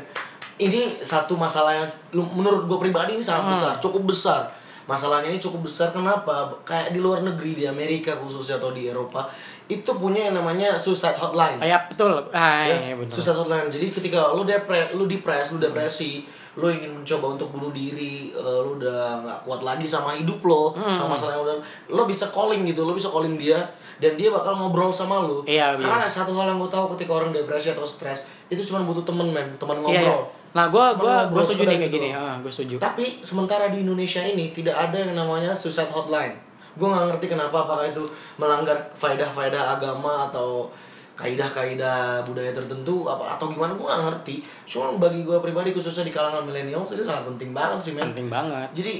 [0.61, 3.53] ini satu masalah yang menurut gue pribadi ini sangat Hmm.
[3.57, 4.53] besar, cukup besar.
[4.87, 6.47] Masalahnya ini cukup besar kenapa?
[6.63, 9.27] Kayak di luar negeri di Amerika khususnya atau di Eropa
[9.67, 11.59] itu punya yang namanya suicide hotline.
[11.59, 12.23] Ya betul.
[12.31, 13.19] Ah, ya, iya, betul.
[13.19, 13.67] suicide hotline.
[13.67, 16.23] Jadi ketika lu depre, lu depres, lu depresi,
[16.57, 20.73] lu ingin mencoba untuk bunuh diri, eh, lu udah nggak kuat lagi sama hidup lo,
[20.73, 20.89] Hmm.
[20.89, 23.61] sama masalah yang udah, lo bisa calling gitu, lo bisa calling dia
[23.97, 25.45] dan dia bakal ngobrol sama lu.
[25.45, 29.05] Iya, Karena satu hal yang gue tahu ketika orang depresi atau stres itu cuma butuh
[29.05, 30.01] temen men, teman Iya, iya.
[30.01, 30.23] ngobrol.
[30.53, 32.09] Nah, gue gua, ngobrol gua setuju nih kayak gitu gini.
[32.41, 32.75] gue setuju.
[32.79, 36.33] Tapi sementara di Indonesia ini tidak ada yang namanya suicide hotline.
[36.73, 38.01] Gue nggak ngerti kenapa apakah itu
[38.37, 40.73] melanggar faedah-faedah agama atau
[41.17, 44.37] kaidah-kaidah budaya tertentu apa atau gimana gue gak ngerti.
[44.69, 48.13] Cuma bagi gue pribadi khususnya di kalangan milenial ini sangat penting banget sih men.
[48.13, 48.69] Penting banget.
[48.77, 48.95] Jadi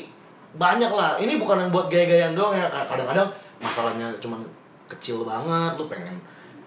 [0.57, 1.21] banyak lah.
[1.21, 2.67] Ini bukan yang buat gaya-gayaan doang ya.
[2.73, 3.29] Kadang-kadang
[3.61, 4.41] masalahnya cuman
[4.89, 6.17] kecil banget lu pengen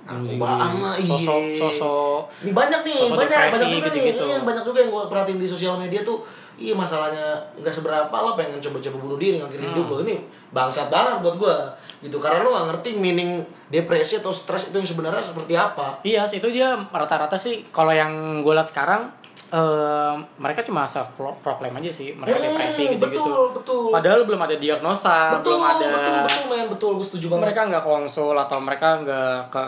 [0.09, 4.23] narkobaan lah iya sosok sosok ini banyak nih Sosok banyak depresi banyak juga gitu-gitu.
[4.23, 6.17] nih iya, banyak juga yang gue perhatiin di sosial media tuh
[6.55, 9.93] iya masalahnya nggak seberapa lah pengen coba-coba bunuh diri ngakhirin hidup Hmm.
[9.93, 10.15] lo ini
[10.49, 11.55] bangsat banget buat gue
[11.99, 12.15] gitu.
[12.15, 15.99] Karena lo gak ngerti meaning depresi atau stres itu yang sebenarnya seperti apa.
[16.01, 17.67] Iya, sih, itu dia rata-rata sih.
[17.69, 19.11] Kalau yang gue lihat sekarang
[19.49, 21.09] eh, mereka cuma self
[21.39, 23.17] proclaim aja sih mereka Hmm, depresi gitu-gitu.
[23.19, 23.83] betul, betul.
[23.89, 27.61] Padahal belum ada diagnosa, betul belum ada betul betul men betul gue setuju banget mereka
[27.67, 29.63] nggak konsul atau mereka nggak ke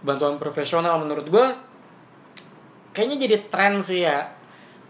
[0.00, 1.46] bantuan profesional menurut gue
[2.90, 4.26] kayaknya jadi tren sih ya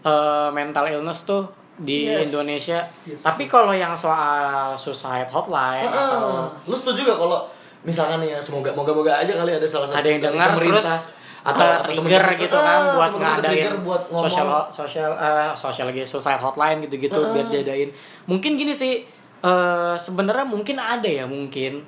[0.01, 2.29] eh, mental illness tuh di Yes.
[2.29, 2.77] Indonesia.
[3.03, 3.21] Yes.
[3.21, 6.69] Tapi kalau yang soal suicide hotline atau Heeh.
[6.69, 7.41] lu setuju gak kalau
[7.81, 11.09] misalkan ya semoga moga moga aja kali ada salah satu ada yang dengar pemerintah terus
[11.41, 15.85] atau, trigger temen-temen- gitu kan Ah, buat temen-temen ngadain buat ngomong sosial sosial eh, sosial
[15.87, 17.33] lagi suicide hotline gitu-gitu Heeh.
[17.33, 17.89] biar diadain.
[18.25, 19.01] Mungkin gini sih
[19.39, 21.81] eh, sebenarnya mungkin ada ya mungkin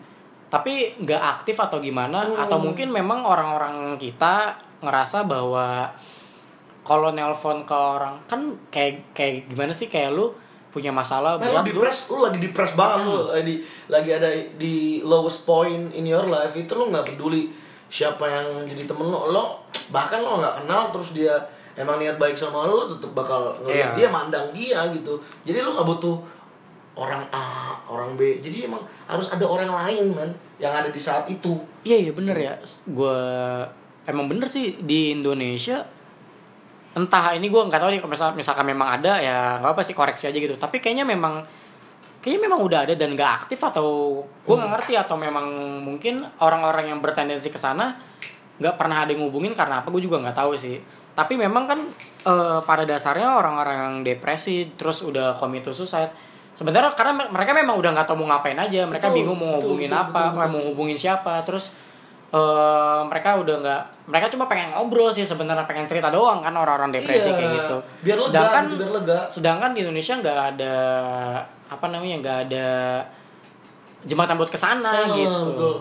[0.48, 2.38] tapi nggak aktif atau gimana Hmm.
[2.40, 5.90] atau mungkin memang orang-orang kita ngerasa bahwa
[6.82, 10.30] kalau nelpon ke orang kan kayak kayak gimana sih kayak lu
[10.68, 13.56] punya masalah lu berat lu depres, lu lagi depres banget lu lagi
[13.88, 17.54] lagi ada di lowest point in your life itu lu nggak peduli
[17.94, 19.62] siapa yang jadi temen lu, lo
[19.94, 21.38] bahkan lo nggak kenal terus dia
[21.78, 23.98] emang niat baik sama lu, lu tetep bakal ngeliat Iya.
[24.02, 25.14] dia mandang dia gitu.
[25.46, 26.18] Jadi lu nggak butuh
[26.98, 28.42] orang A, orang B.
[28.42, 31.58] Jadi emang harus ada orang lain man yang ada di saat itu.
[31.86, 32.54] Iya iya bener ya.
[32.90, 33.18] Gue
[34.10, 35.86] emang bener sih di Indonesia
[36.94, 39.98] entah ini gue nggak tahu nih kalau misal, misalkan memang ada ya nggak apa sih
[39.98, 40.54] koreksi aja gitu.
[40.58, 41.42] Tapi kayaknya memang
[42.24, 43.86] kayaknya memang udah ada dan nggak aktif atau
[44.24, 45.44] gue nggak ngerti atau memang
[45.78, 48.00] mungkin orang-orang yang bertendensi ke sana
[48.56, 50.80] nggak pernah ada yang ngubungin karena apa gue juga nggak tahu sih.
[51.12, 51.80] Tapi memang kan
[52.24, 56.10] eh, pada dasarnya orang-orang yang depresi terus udah commit to suicide
[56.54, 59.52] sebenarnya karena me- mereka memang udah nggak tahu mau ngapain aja mereka Betul, bingung mau
[59.52, 60.50] betul, ngubungin betul, apa betul, betul.
[60.50, 61.66] mau hubungin siapa terus
[62.30, 66.90] eh mereka udah nggak mereka cuma pengen ngobrol sih sebenarnya pengen cerita doang kan orang-orang
[66.92, 69.20] depresi Iya, kayak gitu biar lega sedangkan gitu, biar lega.
[69.30, 70.76] sedangkan di Indonesia nggak ada
[71.74, 72.68] apa namanya nggak ada
[74.04, 75.42] jembatan buat ke sana Ah, gitu.
[75.50, 75.76] betul.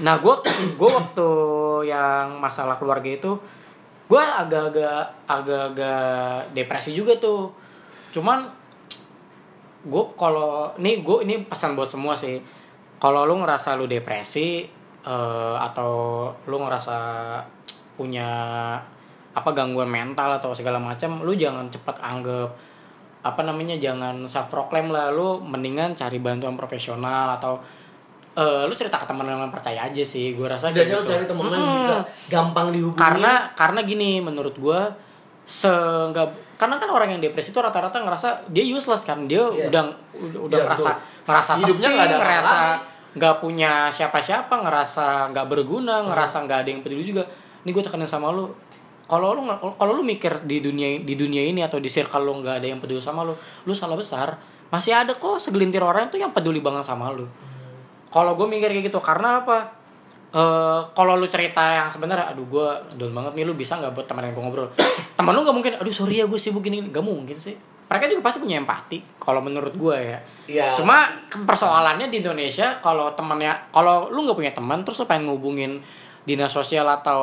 [0.00, 0.34] nah gue
[0.80, 1.28] gue waktu
[1.88, 3.32] yang masalah keluarga itu
[4.08, 7.48] gue agak-agak agak-agak depresi juga tuh.
[8.12, 8.44] Cuman
[9.82, 12.36] gue kalau ini gue ini pesan buat semua sih.
[13.00, 14.68] Kalau lu ngerasa lu depresi
[15.00, 16.96] eh, atau lu ngerasa
[17.96, 18.28] punya
[19.32, 22.52] apa gangguan mental atau segala macam lu jangan cepat anggap
[23.22, 27.58] apa namanya jangan self proclaim lah lu mendingan cari bantuan profesional atau
[28.32, 31.12] eh, lu cerita ke teman yang percaya aja sih gue rasa Setidaknya kayak lu gitu.
[31.14, 32.98] cari temen lu yang bisa gampang dihubungi.
[32.98, 34.80] karena karena gini menurut gue
[35.44, 39.66] seenggak karena kan orang yang depresi itu rata-rata ngerasa dia useless kan dia Iya.
[39.68, 39.82] udah
[40.38, 41.22] udah, Iya, ngerasa betul.
[41.26, 42.56] ngerasa Hidupnya nggak ada ngerasa
[43.12, 47.22] nggak punya siapa-siapa ngerasa nggak berguna ngerasa nggak ada yang peduli juga
[47.62, 48.48] ini gue tekanin sama lu
[49.06, 49.42] kalau lu
[49.76, 52.78] kalau lu mikir di dunia di dunia ini atau di circle lu nggak ada yang
[52.80, 53.34] peduli sama lu
[53.66, 54.38] lu salah besar.
[54.72, 57.28] Masih ada kok segelintir orang tuh yang peduli banget sama lu.
[58.08, 59.68] Kalau gue mikir kayak gitu karena apa?
[60.32, 64.06] Eh kalau lu cerita yang sebenarnya aduh gue down banget nih lu bisa nggak buat
[64.08, 64.68] teman yang gue ngobrol?
[65.18, 66.80] Teman lu nggak mungkin aduh sorry ya gue sibuk gini.
[66.80, 67.52] Nggak mungkin sih.
[67.92, 70.18] Mereka juga pasti punya empati kalau menurut gue ya.
[70.48, 70.74] Iya.
[70.74, 75.78] cuma persoalannya di Indonesia kalau temannya kalau lu nggak punya teman terus lu pengen ngubungin
[76.26, 77.22] dinas sosial atau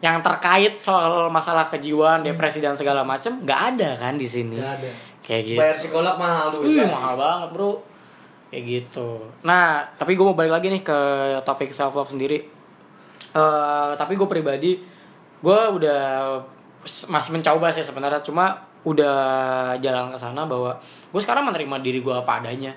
[0.00, 4.56] yang terkait soal masalah kejiwaan depresi dan segala macam nggak ada kan di sini.
[4.56, 4.90] Nggak ada.
[5.20, 5.58] kayak gitu.
[5.60, 6.64] Bayar psikolog mahal tuh.
[6.64, 7.72] Mahal banget bro.
[8.48, 9.08] Kayak gitu.
[9.44, 10.98] Nah tapi gue mau balik lagi nih ke
[11.44, 12.48] topik self love sendiri.
[13.36, 14.80] Eh tapi gue pribadi
[15.40, 16.00] gue udah
[16.84, 18.24] masih mencoba sih sebenarnya.
[18.24, 18.56] Cuma
[18.88, 19.16] udah
[19.84, 20.80] jalan ke sana bahwa
[21.12, 22.72] gue sekarang menerima diri gue apa adanya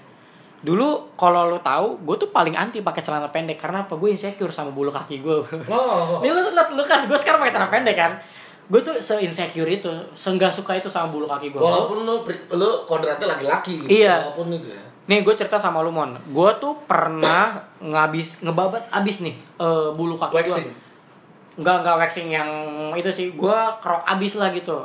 [0.63, 4.47] dulu kalau lo tahu gue tuh paling anti pakai celana pendek karena apa gue insecure
[4.47, 6.19] sama bulu kaki gue Oh.
[6.19, 8.11] Nih lu, lu, lu kan gue sekarang pakai celana pendek kan
[8.63, 12.47] gue tuh se insecure itu seenggak suka itu sama bulu kaki gue Walaupun lu pri-
[12.49, 13.91] lu kodratnya laki-laki gitu.
[13.93, 14.23] Iya.
[14.23, 14.79] Walaupun itu ya.
[15.03, 20.15] Nih gue cerita sama lu Mon Gue tuh pernah ngabis Ngebabat abis nih eh, Bulu
[20.15, 20.63] kaki Waxing.
[20.63, 20.79] gue
[21.53, 22.49] Enggak, enggak waxing yang
[22.93, 24.79] itu sih Gue kerok abis lah gitu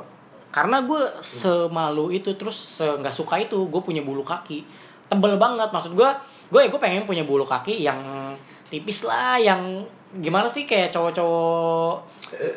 [0.51, 4.67] Karena gue semalu itu Terus nggak suka itu Gue punya bulu kaki
[5.09, 5.69] Tebel banget.
[5.73, 6.11] Maksud gue
[6.49, 8.01] Gue ya gue pengen punya bulu kaki yang
[8.73, 9.85] tipis lah Yang
[10.17, 11.97] gimana sih kayak cowok-cowok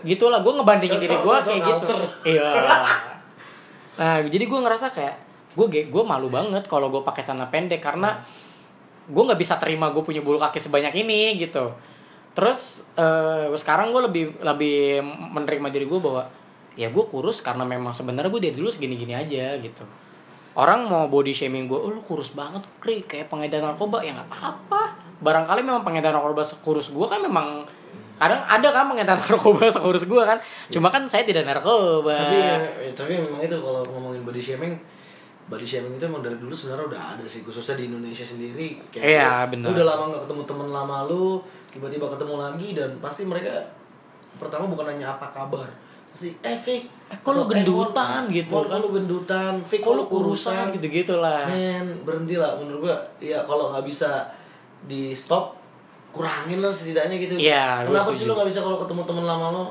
[0.08, 1.96] gitu lah Gue ngebandingin diri gue kayak gitu.
[2.28, 2.50] Iya.
[4.00, 5.16] Nah, jadi gue ngerasa kayak
[5.52, 8.24] gue gue malu banget kalau gue pakai celana pendek karena
[9.12, 11.76] gue nggak bisa terima gue punya bulu kaki sebanyak ini gitu.
[12.32, 16.24] terus eh sekarang gue lebih lebih menerima diri gue bahwa
[16.80, 19.84] ya gue kurus karena memang sebenarnya gue dari dulu segini-gini aja gitu
[20.54, 23.04] orang mau body shaming gue oh lu kurus banget kri.
[23.04, 24.82] Kayak pengedar narkoba ya nggak apa-apa.
[25.20, 27.64] Barangkali memang pengedar narkoba sekurus gue kan memang
[28.18, 30.38] kadang ada kan pengedar narkoba sekurus gue kan.
[30.68, 32.14] Cuma kan saya tidak narkoba.
[32.14, 32.56] Tapi ya,
[32.92, 34.76] tapi memang itu kalau ngomongin body shaming
[35.44, 38.80] body shaming itu emang dari dulu sebenarnya udah ada sih khususnya di Indonesia sendiri.
[38.88, 39.68] Kayak Iya, lu- benar.
[39.68, 43.52] lu udah lama nggak ketemu teman lama lu tiba-tiba ketemu lagi dan pasti mereka
[44.34, 45.68] pertama bukan nanya apa kabar
[46.12, 48.56] pasti eh Fik Eh, kok lu gendutan Mon, gitu?
[48.56, 48.80] Mon, kan?
[48.80, 49.54] lu gendutan?
[49.68, 50.72] Fik kok lu kurusan?
[50.72, 51.44] gitu-gitu lah.
[51.44, 52.56] Men berhenti lah.
[52.56, 54.32] Menurut gua ya kalau nggak bisa
[54.88, 55.60] di stop
[56.16, 57.36] kurangin lah setidaknya gitu.
[57.36, 59.66] Gua kenapa sih lu nggak bisa kalau ketemu teman lama lo?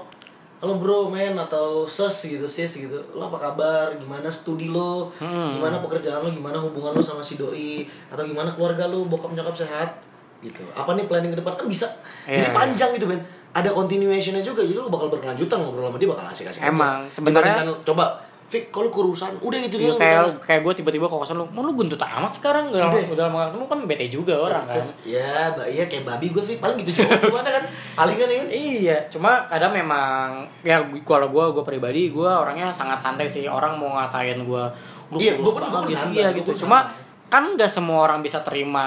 [0.61, 3.01] Halo bro men atau sis gitu sis gitu.
[3.17, 3.97] Lo apa kabar?
[3.97, 5.09] Gimana studi lo?
[5.17, 5.57] Hmm.
[5.57, 6.29] gimana pekerjaan lo?
[6.29, 7.89] Gimana hubungan lo sama si doi?
[8.13, 9.09] Atau gimana keluarga lo?
[9.09, 9.97] Bokap nyokap sehat?
[10.45, 10.61] Gitu.
[10.77, 11.57] Apa nih planning ke depan?
[11.57, 11.89] Kan bisa.
[12.29, 16.07] Jadi Iya, panjang gitu men ada continuationnya juga jadi lo bakal berkelanjutan ngobrol sama dia
[16.07, 16.61] bakal asik-asik.
[16.63, 18.07] Emang, sebenarnya- coba
[18.51, 21.63] Fik kalau kurusan udah gitu Iya, doang, kayak kayak gue tiba-tiba ke kosan lu, mau
[21.63, 23.31] lu gendut amat sekarang udah lama, Udah.
[23.31, 24.83] lama gak ketemu kan bete juga orang kan.
[25.07, 25.31] Ya,
[25.71, 29.31] iya kayak babi gue Fik paling gitu juga gimana kan palingan ya kan Iya, cuma
[29.47, 30.27] kadang memang
[30.67, 34.65] ya kalau gue gue pribadi gue orangnya sangat santai sih orang mau ngatain gue
[35.11, 35.95] lu Iya, gua pun- gua pun gitu.
[35.97, 36.91] santai, iya gitu cuma.
[37.31, 38.87] Kan nggak semua orang bisa terima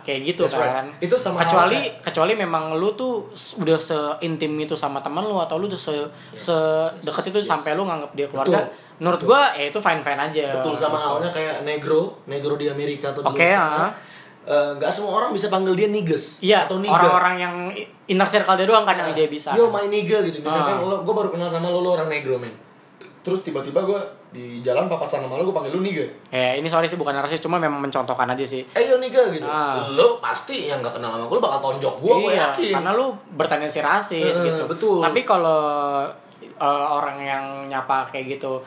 [0.00, 0.70] kayak gitu That's right.
[0.72, 1.98] kan Itu sama kecuali halnya.
[2.00, 5.90] kecuali memang lu tuh udah seintim itu sama teman lu atau lu tuh se
[6.30, 7.48] Yes, sedekat itu yes.
[7.48, 8.96] sampai lu nganggap dia keluarga Betul.
[8.96, 9.28] menurut Betul.
[9.28, 11.04] gue ya itu fine fine aja Betul sama Gitu.
[11.04, 13.78] halnya kayak negro, negro di Amerika atau di luar sana.
[13.82, 13.92] ah.
[14.42, 16.90] Eh, nggak semua orang bisa panggil dia niggas Iya, atau nigga.
[16.92, 17.54] orang-orang yang
[18.06, 19.50] inner circle dia doang kan yang dia bisa.
[19.52, 20.38] Yo my nigga gitu.
[20.40, 20.82] Misalkan Ah.
[20.82, 22.50] lo, gue baru kenal sama lo, lo orang negro men.
[23.22, 26.02] Terus tiba-tiba gue di jalan papasan sama lo, gue panggil lo nigga.
[26.28, 28.66] Ya, ini sorry sih bukan narasi, cuma memang mencontohkan aja sih.
[28.68, 29.46] Eh yo nigga gitu.
[29.46, 29.86] Ah.
[29.88, 32.72] Lo pasti yang nggak kenal sama gue, lo bakal tonjok gue, gue iya, yakin.
[32.74, 34.62] karena lu bertendensi rasis Eh, gitu.
[34.66, 34.98] betul.
[34.98, 36.02] Tapi kalau
[36.42, 38.58] eh, orang yang nyapa kayak gitu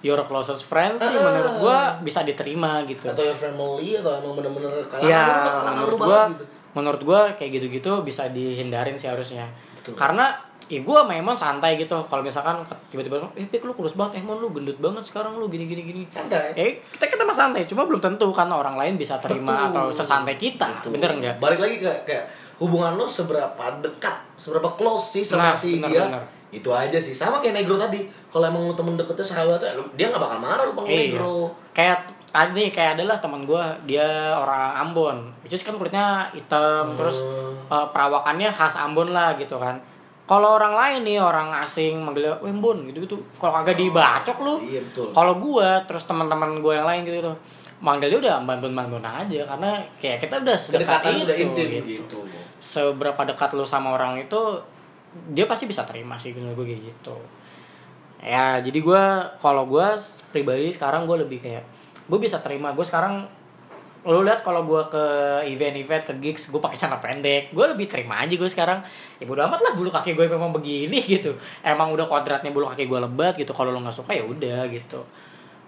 [0.00, 1.18] your closest friends sih Eh.
[1.18, 3.08] menurut gua bisa diterima gitu.
[3.08, 6.44] Atau your family atau emang bener-bener kalangan Iya, lo, lo kalangan lo menurut gua gitu.
[6.70, 9.48] menurut gua kayak gitu-gitu bisa dihindarin sih harusnya.
[9.74, 9.96] Betul.
[9.96, 11.92] Karena ya gua sama Emon santai gitu.
[12.02, 15.64] Kalau misalkan tiba-tiba eh Pik lu kurus banget, Emon lu gendut banget sekarang lu gini
[15.64, 16.02] gini gini.
[16.06, 16.52] Santai.
[16.54, 19.70] Eh kita kita mah santai, cuma belum tentu karena orang lain bisa terima Betul.
[19.70, 20.68] atau sesantai kita.
[20.78, 20.90] Betul.
[20.94, 21.34] Bener enggak?
[21.38, 22.24] Balik lagi ke kayak
[22.56, 26.04] hubungan lo seberapa dekat, seberapa close sih sama Nah, si bener, dia.
[26.06, 26.22] bener.
[26.50, 27.10] Itu aja sih.
[27.10, 27.98] Sama kayak negro tadi.
[28.28, 31.02] Kalau emang lo temen deketnya sahabatnya, lu- dia nggak bakal marah lu panggil Iya.
[31.12, 31.50] negro.
[31.70, 31.98] Kayak
[32.30, 35.18] tadi kayak adalah teman gua dia orang Ambon.
[35.42, 37.20] Which is kan kulitnya hitam terus
[37.64, 39.76] eh, perawakannya khas Ambon lah gitu kan.
[40.24, 43.16] Kalau orang lain nih orang asing manggilnya Wembon gitu gitu.
[43.36, 44.54] Kalau kagak dibacok lu.
[44.64, 45.12] Iya betul.
[45.12, 47.32] Kalau gua terus teman-teman gua yang lain gitu gitu.
[47.84, 51.88] Manggil dia udah bantuan-bantuan aja karena kayak kita udah sedekat itu sudah intim gitu.
[52.00, 52.18] gitu.
[52.56, 54.40] Seberapa dekat lu sama orang itu
[55.36, 57.16] dia pasti bisa terima sih menurut gue kayak gitu.
[58.24, 60.00] Ya jadi gua kalau gua
[60.32, 61.64] pribadi sekarang gue lebih kayak
[62.04, 63.24] gue bisa terima gue sekarang
[64.04, 65.04] lu lihat kalau gua ke
[65.48, 67.56] event-event ke gigs gue pakai celana pendek.
[67.56, 68.84] Gue lebih terima aja gue sekarang.
[69.16, 71.32] Ya bodo amat lah bulu kaki gue memang begini gitu.
[71.64, 73.56] Emang udah kodratnya bulu kaki gue lebat gitu.
[73.56, 75.00] Kalau lu nggak suka ya udah gitu.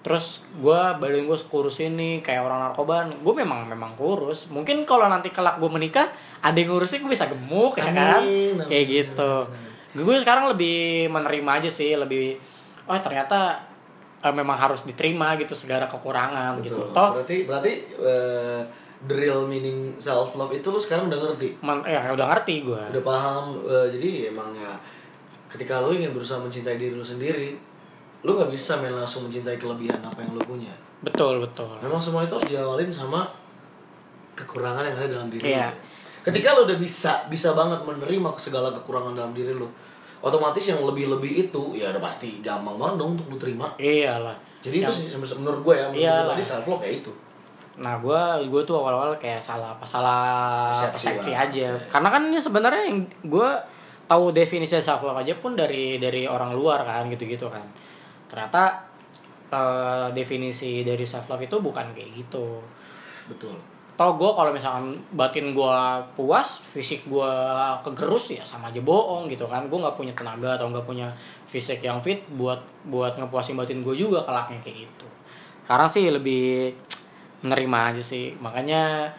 [0.05, 4.53] Terus gue badan gue kurus ini kayak orang narkoba gue memang memang kurus.
[4.53, 6.13] Mungkin kalau nanti kelak gue menikah
[6.45, 8.21] ada yang ngurusnya gue bisa gemuk ya kan?
[8.21, 9.33] Amin, amin, kayak gitu.
[9.97, 12.37] gue sekarang lebih menerima aja sih lebih
[12.85, 13.65] oh ternyata
[14.27, 16.93] eh, memang harus diterima gitu segala kekurangan gitu Betul.
[16.93, 18.61] toh Berarti berarti eh,
[19.03, 21.61] the real meaning self love itu lu sekarang udah ngerti.
[21.61, 24.73] men- ya udah ngerti gue Udah paham eh, jadi emang ya
[25.47, 27.55] ketika lu ingin berusaha mencintai diri lu sendiri,
[28.21, 30.75] lu nggak bisa main langsung mencintai kelebihan apa yang lu punya.
[30.99, 33.29] betul betul Memang semua itu harus diawalin sama
[34.35, 35.71] kekurangan yang ada dalam diri Iya.
[35.71, 35.77] lu.
[36.23, 39.69] Ketika lu udah bisa bisa banget menerima segala kekurangan dalam diri lu,
[40.25, 43.67] otomatis yang lebih-lebih itu ya udah pasti gampang banget dong untuk lu terima.
[43.77, 46.37] iyalah Jadi itu sih sebenarnya menurut gue ya, menurut Iya lah.
[46.43, 47.13] self love ya itu.
[47.77, 51.77] Nah, gue gue tuh awal-awal kayak salah apa salah Persepsi persepsi aja.
[51.93, 53.49] Karena kan ini sebenarnya yang gue
[54.09, 57.63] tahu definisi self love aja pun dari dari orang luar kan gitu-gitu kan.
[58.27, 58.83] Ternyata
[59.53, 62.59] eh, definisi dari self love itu bukan kayak gitu.
[63.29, 63.76] Betul.
[63.97, 65.77] Tau gue kalau misalkan batin gue
[66.13, 67.33] puas, fisik gue
[67.81, 69.65] kegerus ya sama aja bohong gitu kan.
[69.73, 71.09] Gue nggak punya tenaga atau nggak punya
[71.49, 75.07] fisik yang fit buat buat ngepuasin batin gue juga kelaknya kayak gitu.
[75.65, 76.77] Sekarang sih lebih
[77.41, 78.37] menerima aja sih.
[78.37, 79.13] Makanya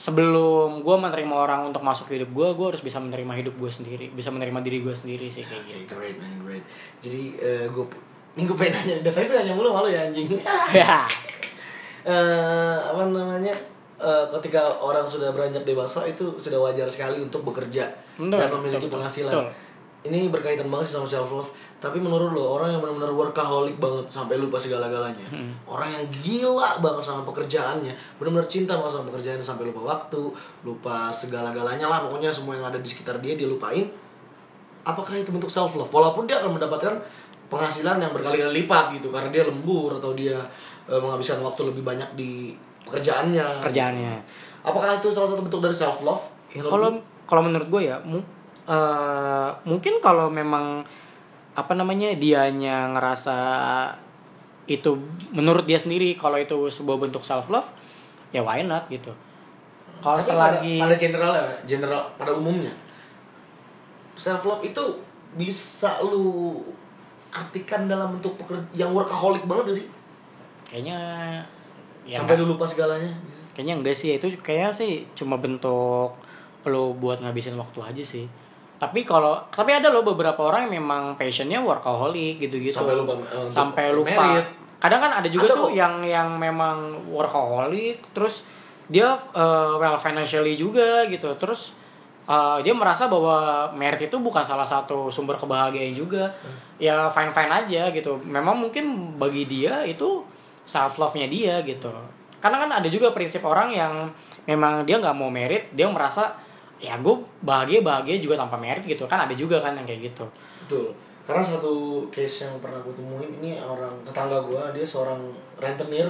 [0.00, 3.68] sebelum gue menerima orang untuk masuk ke hidup gue, gue harus bisa menerima hidup gue
[3.68, 5.92] sendiri, bisa menerima diri gue sendiri sih kayak Oke, gitu.
[5.92, 6.64] great man, great.
[7.04, 7.84] Jadi eh, gue
[8.32, 10.24] ini gue pengen nanya, dari gue nanya mulu malu ya anjing.
[10.72, 11.04] Ya,
[12.00, 13.52] Eh, apa namanya?
[14.00, 18.88] Eh, ketika orang sudah beranjak dewasa itu sudah wajar sekali untuk bekerja Betul, dan memiliki
[18.88, 19.32] betul, penghasilan.
[19.32, 19.48] betul.
[20.00, 21.52] Ini berkaitan banget sih sama self love.
[21.76, 25.28] Tapi menurut lo orang yang benar-benar workaholic banget sampai lupa segala-galanya.
[25.28, 25.52] Hmm.
[25.68, 30.32] Orang yang gila banget sama pekerjaannya, benar-benar cinta banget sama pekerjaannya sampai lupa waktu,
[30.64, 33.92] lupa segala-galanya lah pokoknya semua yang ada di sekitar dia dia lupain.
[34.88, 35.92] Apakah itu bentuk self love?
[35.92, 36.96] Walaupun dia akan mendapatkan
[37.52, 40.38] penghasilan yang berkali-kali lipat gitu karena dia lembur atau dia
[40.88, 42.56] eh, menghabiskan waktu lebih banyak di
[42.90, 43.46] pekerjaannya.
[43.62, 44.14] kerjaannya
[44.60, 46.20] Apakah itu salah satu bentuk dari self love?
[46.52, 48.26] Ya, kalau kalau menurut gue ya mu-
[48.66, 50.82] eh, mungkin kalau memang
[51.54, 53.36] apa namanya dianya ngerasa
[54.70, 54.94] itu
[55.34, 57.66] menurut dia sendiri kalau itu sebuah bentuk self love
[58.30, 59.10] ya why not gitu
[59.98, 62.70] kalau selagi pada, pada general ya, general pada umumnya
[64.14, 64.82] self love itu
[65.34, 66.62] bisa lu
[67.30, 69.86] artikan dalam bentuk pekerja yang workaholic banget gak sih?
[70.70, 70.98] kayaknya
[72.02, 73.10] ya Sampai lu lupa segalanya.
[73.50, 76.14] kayaknya enggak sih itu kayaknya sih cuma bentuk
[76.62, 78.24] lo buat ngabisin waktu aja sih
[78.76, 83.48] tapi kalau tapi ada loh beberapa orang yang memang passionnya workaholic gitu-gitu Sampai lupa eh,
[83.50, 84.46] sampai lupa merit.
[84.78, 85.72] kadang kan ada juga Ada tuh kok.
[85.74, 88.48] yang yang memang workaholic terus
[88.86, 91.76] dia uh, well financially juga gitu terus
[92.24, 93.38] uh, dia merasa bahwa
[93.72, 96.56] merit itu bukan salah satu sumber kebahagiaan juga Hmm.
[96.76, 98.84] ya fine fine aja gitu memang mungkin
[99.14, 100.24] bagi dia itu
[100.70, 101.90] self love nya dia gitu
[102.38, 104.06] karena kan ada juga prinsip orang yang
[104.46, 106.30] memang dia nggak mau merit dia merasa
[106.78, 110.24] ya gue bahagia bahagia juga tanpa merit gitu kan ada juga kan yang kayak gitu
[110.64, 110.94] Betul.
[111.26, 115.18] Karena satu case yang pernah gue temuin ini orang tetangga gua dia seorang
[115.58, 116.06] rentenir,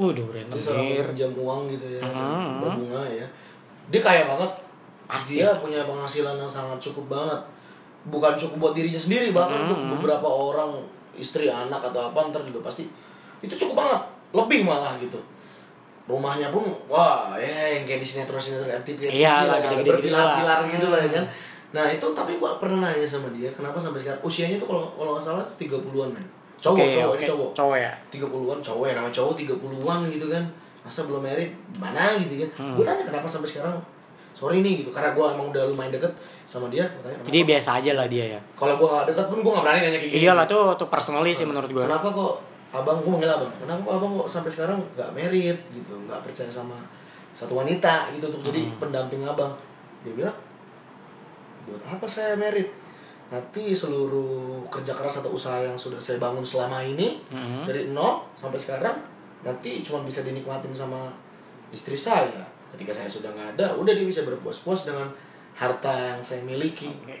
[0.00, 2.60] waduh dia seorang rentenir pinjam uang gitu ya, Mhm.
[2.64, 3.24] berbunga ya.
[3.92, 4.52] Dia kaya banget.
[5.04, 5.40] Pasti.
[5.40, 7.40] Dia punya penghasilan yang sangat cukup banget.
[8.08, 9.96] Bukan cukup buat dirinya sendiri, bahkan untuk Mhm.
[9.96, 10.76] beberapa orang
[11.12, 12.88] istri, anak atau apa ntar juga pasti
[13.40, 14.00] itu cukup banget.
[14.30, 15.18] Lebih malah gitu.
[16.04, 20.86] Rumahnya pun wah ya yang kayak di sinetron sinetron RTP Iya lah, gitu-gitu berpilar-pilar gitu
[20.88, 21.14] lah Hmm.
[21.14, 21.24] kan.
[21.70, 25.14] Nah itu tapi gua pernah nanya sama dia kenapa sampai sekarang usianya tuh kalau kalau
[25.14, 26.26] nggak salah tuh 30-an men.
[26.60, 27.50] Cowok, Oke, cowok, ini cowok.
[27.56, 30.44] cowok ya 30-an cowok ya namanya cowok 30-an gitu kan.
[30.80, 31.52] Masa belum married?
[31.74, 32.50] Mana gitu kan.
[32.58, 32.74] Hmm.
[32.74, 33.76] Gue tanya kenapa sampai sekarang
[34.30, 36.08] sorry nih gitu karena gua emang udah lumayan deket
[36.42, 39.38] sama dia gua tanya jadi biasa aja lah dia ya kalau gua gak deket pun
[39.44, 42.34] gua gak berani nanya kayak gini iyalah tuh tuh personally sih menurut gue kenapa kok
[42.70, 46.46] abang gua manggil abang kenapa kok abang kok sampai sekarang gak married gitu gak percaya
[46.46, 46.78] sama
[47.30, 48.78] satu wanita gitu untuk jadi Hmm.
[48.78, 49.50] pendamping abang
[50.02, 50.36] dia bilang
[51.62, 52.70] buat apa saya married
[53.30, 57.62] nanti seluruh kerja keras atau usaha yang sudah saya bangun selama ini Mhm.
[57.64, 58.96] dari nol sampai sekarang
[59.40, 61.10] nanti cuma bisa dinikmatin sama
[61.70, 65.10] istri saya ketika saya sudah nggak ada udah dia bisa berpuas-puas dengan
[65.52, 67.18] harta yang saya miliki Oke.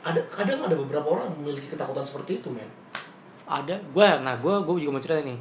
[0.00, 2.66] ada kadang ada beberapa orang memiliki ketakutan seperti itu men
[3.48, 5.38] ada gue nah gue gue juga mau cerita nih.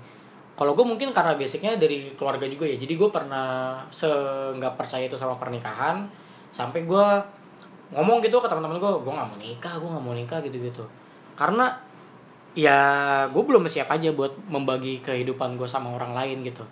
[0.57, 4.09] Kalau gue mungkin karena basicnya dari keluarga juga ya jadi gue pernah se
[4.57, 6.09] nggak percaya itu sama pernikahan
[6.49, 7.05] sampai gue
[7.93, 10.83] ngomong gitu ke teman-teman gue gue nggak mau nikah gue nggak mau nikah gitu gitu
[11.37, 11.77] karena
[12.57, 12.79] ya
[13.29, 16.65] gue belum siap aja buat membagi kehidupan gue sama orang lain gitu.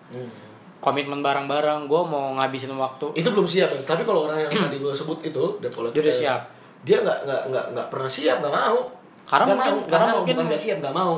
[0.82, 3.14] Komitmen bareng-bareng gue mau ngabisin waktu.
[3.14, 3.86] Itu belum siap men.
[3.86, 6.42] tapi kalau orang yang tadi gue sebut itu kalau Dia udah siap.
[6.86, 8.78] dia nggak nggak nggak nggak pernah siap nggak mau
[9.26, 11.14] Karena Nggak mungkin- mau, karena mau, mungkin- bukan siap mau.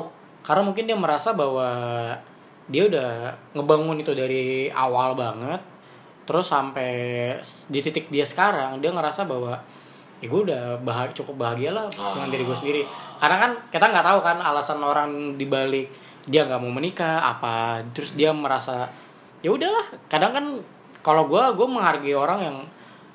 [0.47, 1.69] karena mungkin dia merasa bahwa
[2.67, 3.11] dia udah
[3.51, 5.59] ngebangun itu dari awal banget.
[6.23, 6.91] Terus sampai
[7.67, 9.55] di titik dia sekarang dia ngerasa bahwa
[10.19, 12.81] ya gue udah bah cukup bahagia lah dengan diri gue sendiri.
[13.19, 15.87] Karena kan kita nggak tahu kan alasan orang dibalik
[16.27, 17.83] dia nggak mau menikah apa.
[17.91, 18.87] Terus dia merasa
[19.39, 19.87] ya udahlah.
[20.07, 20.45] Kadang kan
[21.03, 22.57] kalau gue gue menghargai orang yang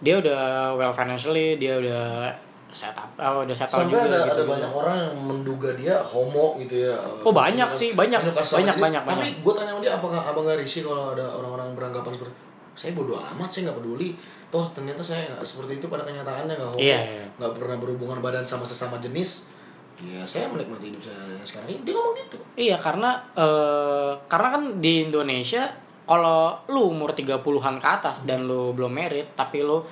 [0.00, 2.32] dia udah well financially dia udah
[2.72, 5.94] set up oh, udah settle sampai juga ada gitu, ada banyak orang yang menduga dia
[6.00, 8.20] homo gitu ya Oh, banyak sih, banyak.
[8.24, 8.80] Banyak, jenis.
[8.80, 9.44] banyak, tapi banyak.
[9.44, 12.32] gue tanya sama dia apakah abang gak risih kalau ada orang-orang yang beranggapan seperti
[12.72, 14.16] saya bodoh amat saya nggak peduli
[14.48, 17.24] toh ternyata saya nggak seperti itu pada kenyataannya nggak homo Iya, iya.
[17.36, 19.52] nggak pernah berhubungan badan sama sesama jenis
[20.00, 24.62] ya saya menikmati hidup saya sekarang ini dia ngomong gitu Iya karena eh karena kan
[24.80, 25.68] di Indonesia
[26.02, 29.84] kalau lu umur 30-an ke atas dan lu belum merit tapi lu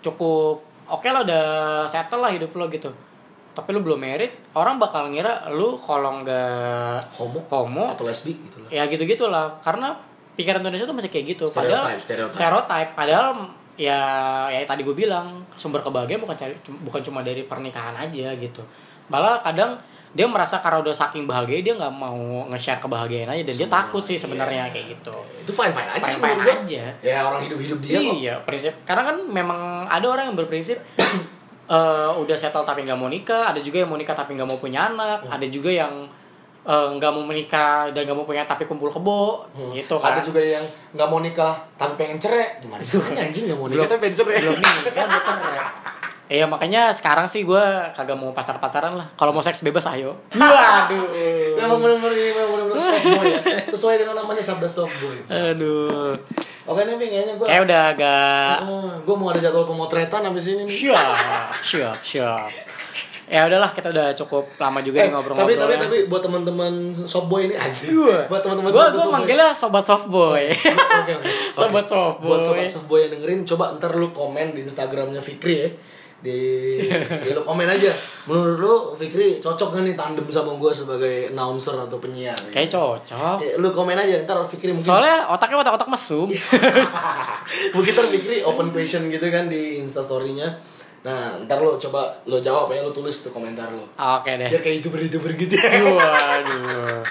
[0.00, 1.44] cukup oke lah udah
[1.88, 2.90] settle lah hidup lo gitu.
[3.54, 8.66] Tapi lu belum merit, orang bakal ngira lu kalau nggak homo homo atau lesbi gitu
[8.66, 9.94] lah ya gitu-gitu lah karena
[10.34, 12.34] pikiran Indonesia tuh masih kayak gitu padahal Stereotype, stereotype.
[12.34, 12.90] stereotype.
[12.98, 13.26] padahal
[13.74, 13.98] ya
[14.50, 18.62] ya tadi gue bilang sumber kebahagiaan bukan cari bukan cuma dari pernikahan aja gitu
[19.10, 19.78] malah kadang
[20.14, 22.14] dia merasa karena udah saking bahagia dia nggak mau
[22.48, 24.72] nge-share kebahagiaan aja dan dia takut sih sebenarnya Iya.
[24.72, 26.54] kayak gitu itu fine fine aja menurut gua.
[26.56, 26.84] aja.
[27.02, 30.78] ya orang hidup hidup dia kok iya prinsip karena kan memang ada orang yang berprinsip
[31.66, 34.56] eh, udah settle tapi nggak mau nikah ada juga yang mau nikah tapi nggak mau
[34.56, 35.34] punya anak Hmm.
[35.34, 36.06] ada juga yang
[36.62, 40.16] eh, nggak mau menikah dan nggak mau punya tapi kumpul kebo gitu kan Hmm.
[40.16, 42.56] Ada juga yang nggak mau nikah tapi pengen cerai.
[42.56, 44.38] Gimana caranya anjing nggak mau nikah tapi pengen cerai?
[44.40, 45.58] belum udah cerai.
[46.24, 47.60] Iya makanya sekarang sih gue
[47.92, 49.12] kagak mau pacar-pacaran lah.
[49.12, 50.16] Kalau mau seks bebas ayo.
[50.32, 51.04] Waduh.
[51.54, 53.40] Memang benar-benar ini memang benar-benar soft boy ya.
[53.68, 55.16] Sesuai dengan namanya sabda soft boy.
[55.26, 56.16] Aduh.
[56.64, 58.56] Oke nih, Ving, kayaknya gue Kayak udah agak
[59.04, 60.72] gue mau ada jadwal pemotretan habis ini nih.
[60.74, 62.48] siap, siap, siap.
[63.24, 65.56] Ya udahlah kita udah cukup lama juga Eh, nih tapi ngobrol-ngobrol.
[65.58, 65.80] tapi ya.
[65.82, 66.72] tapi buat teman-teman
[67.02, 67.84] soft boy ini aja.
[67.84, 68.18] Iya.
[68.28, 69.12] Buat teman-teman Gue soft gue boy.
[69.12, 70.44] manggilnya sobat soft boy.
[70.48, 71.28] Oke oke.
[71.58, 71.92] Sobat Oke.
[71.92, 72.46] soft Buat boy.
[72.46, 75.68] sobat soft boy yang dengerin coba ntar lu komen di Instagramnya Fikri ya.
[76.24, 76.40] Di
[77.20, 77.92] ya lu komen aja.
[78.24, 82.32] Menurut lu Fikri cocok gak nih tandem sama gue sebagai announcer atau penyiar?
[82.48, 83.36] Kayak cocok.
[83.38, 86.24] Ya, lu komen aja ntar Fikri mungkin Soalnya otaknya otak-otak mesum.
[87.76, 90.48] mungkin ntar Fikri open question gitu kan di instastorynya
[91.04, 94.48] nah ntar lo coba lo jawab ya lo tulis tuh komentar lo Oke deh.
[94.48, 97.04] biar kayak youtuber youtuber gitu Waduh.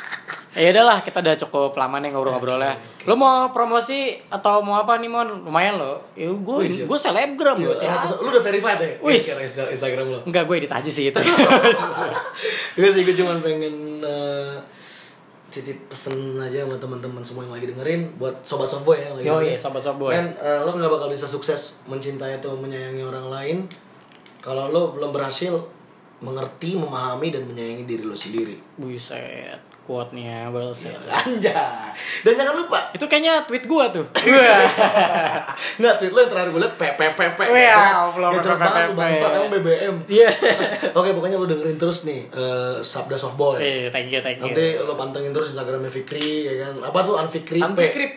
[0.54, 2.78] Ya udahlah, kita udah cukup lama nih ngobrol-ngobrolnya.
[3.04, 5.42] Lo mau promosi atau mau apa nih, Mon?
[5.42, 5.98] Lumayan lo.
[6.14, 7.74] Ya gue gue selebgram Iya, lo.
[7.76, 11.18] ah, terus lu udah verified ya Insta- Instagram lo Enggak, gue edit aja sih itu.
[11.18, 14.56] Enggak sih gue cuma pengen eh,
[15.50, 19.26] titip pesen aja sama teman-teman semua yang lagi dengerin buat sobat softboy ya yang lagi
[19.26, 20.10] Yo, iya, sobat softboy.
[20.10, 23.58] Men, eh, lo nggak bakal bisa sukses mencintai atau menyayangi orang lain
[24.38, 25.54] kalau lo belum berhasil
[26.20, 28.56] mengerti, memahami dan menyayangi diri lo sendiri.
[28.76, 30.96] Buset, quote-nya bullshit.
[31.20, 31.92] Anjay.
[32.24, 34.08] Dan jangan lupa Itu kayaknya tweet gua tuh.
[35.80, 37.40] Nggak, tweet lo yang terakhir gue liat PPPP
[38.16, 40.30] belum Gak jelas banget lu bangsa, emang BBM Iya.
[40.98, 44.48] Oke, pokoknya lo dengerin terus nih eh, Sabda Softboy Oke, thank you, thank you.
[44.48, 47.66] Nanti lo pantengin terus Instagramnya Fikri ya kan Apa tuh Unfikri P.
[47.68, 48.12] Unfikrip.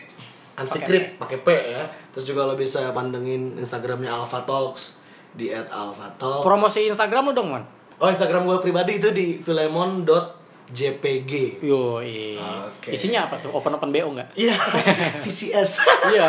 [0.57, 1.83] Unfikrip pakai P ya
[2.15, 4.95] Terus juga lo bisa pantengin Instagramnya Alpha Talks
[5.35, 7.63] Di at Alpha Talks Promosi Instagram lu dong, Mon.
[7.97, 9.41] Oh Instagram gue pribadi itu di
[10.67, 11.31] filemon.jpg
[11.63, 11.99] Yo.
[12.67, 12.89] Oke.
[12.91, 13.51] Isinya apa tuh?
[13.55, 14.27] Open open BO enggak?
[14.35, 14.53] Iya,
[15.23, 15.71] VCS
[16.11, 16.27] Iya.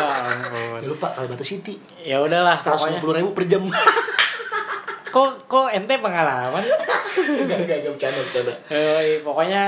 [0.79, 2.99] Jangan lupa Kalimantan City Ya udahlah, pokoknya.
[3.03, 3.63] 150 ribu per jam
[5.13, 6.61] Kok kok ente pengalaman?
[7.17, 9.63] Enggak, enggak, enggak, bercanda, bercanda Yoi, pokoknya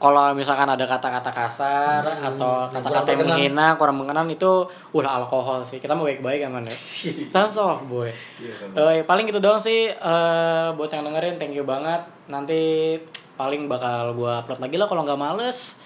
[0.00, 4.64] kalau misalkan ada kata-kata kasar atau yang kata-kata yang menghina, kurang mengenan itu
[4.96, 5.76] udah alkohol sih.
[5.76, 6.72] Kita mau baik-baik aman ya.
[7.28, 8.08] Kita soft boy.
[8.56, 8.96] Sama.
[8.96, 12.00] Eh, paling gitu doang sih eh, buat yang dengerin thank you banget.
[12.32, 12.96] Nanti
[13.40, 15.80] paling bakal gua upload lagi lah kalau nggak males.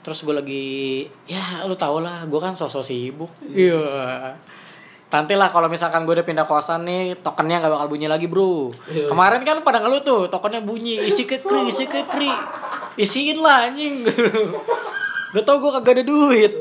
[0.00, 0.66] Terus gue lagi
[1.26, 3.26] ya lu tau lah, gue kan sosok sibuk.
[3.42, 4.38] Iya.
[5.10, 8.70] Nanti lah kalau misalkan gue udah pindah kosan nih, tokennya nggak bakal bunyi lagi bro.
[8.86, 9.10] Iya.
[9.10, 12.30] Kemarin kan pada ngeluh tuh, tokennya bunyi, isi kekri, isi kekri.
[12.94, 14.06] Isiin lah anjing.
[15.34, 16.52] udah tau gue kagak ada duit.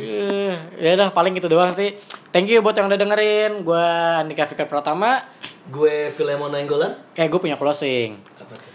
[0.00, 1.92] Eh, Ya udah paling gitu doang sih.
[2.32, 3.68] Thank you buat yang udah dengerin.
[3.68, 3.84] Gue
[4.16, 5.20] Andika Fikar Pratama.
[5.68, 8.16] Gue Filemon Nainggolan Eh gue punya closing.
[8.40, 8.67] Apa tuh?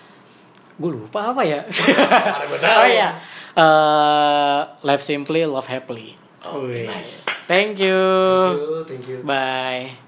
[0.79, 1.65] Gue lupa apa ya?
[1.67, 3.09] Oh iya.
[3.53, 6.17] Eh, live simply, love happily.
[6.43, 7.23] Oh, nice.
[7.47, 7.95] Thank you.
[7.95, 9.17] Thank you, thank you.
[9.23, 10.02] Bye.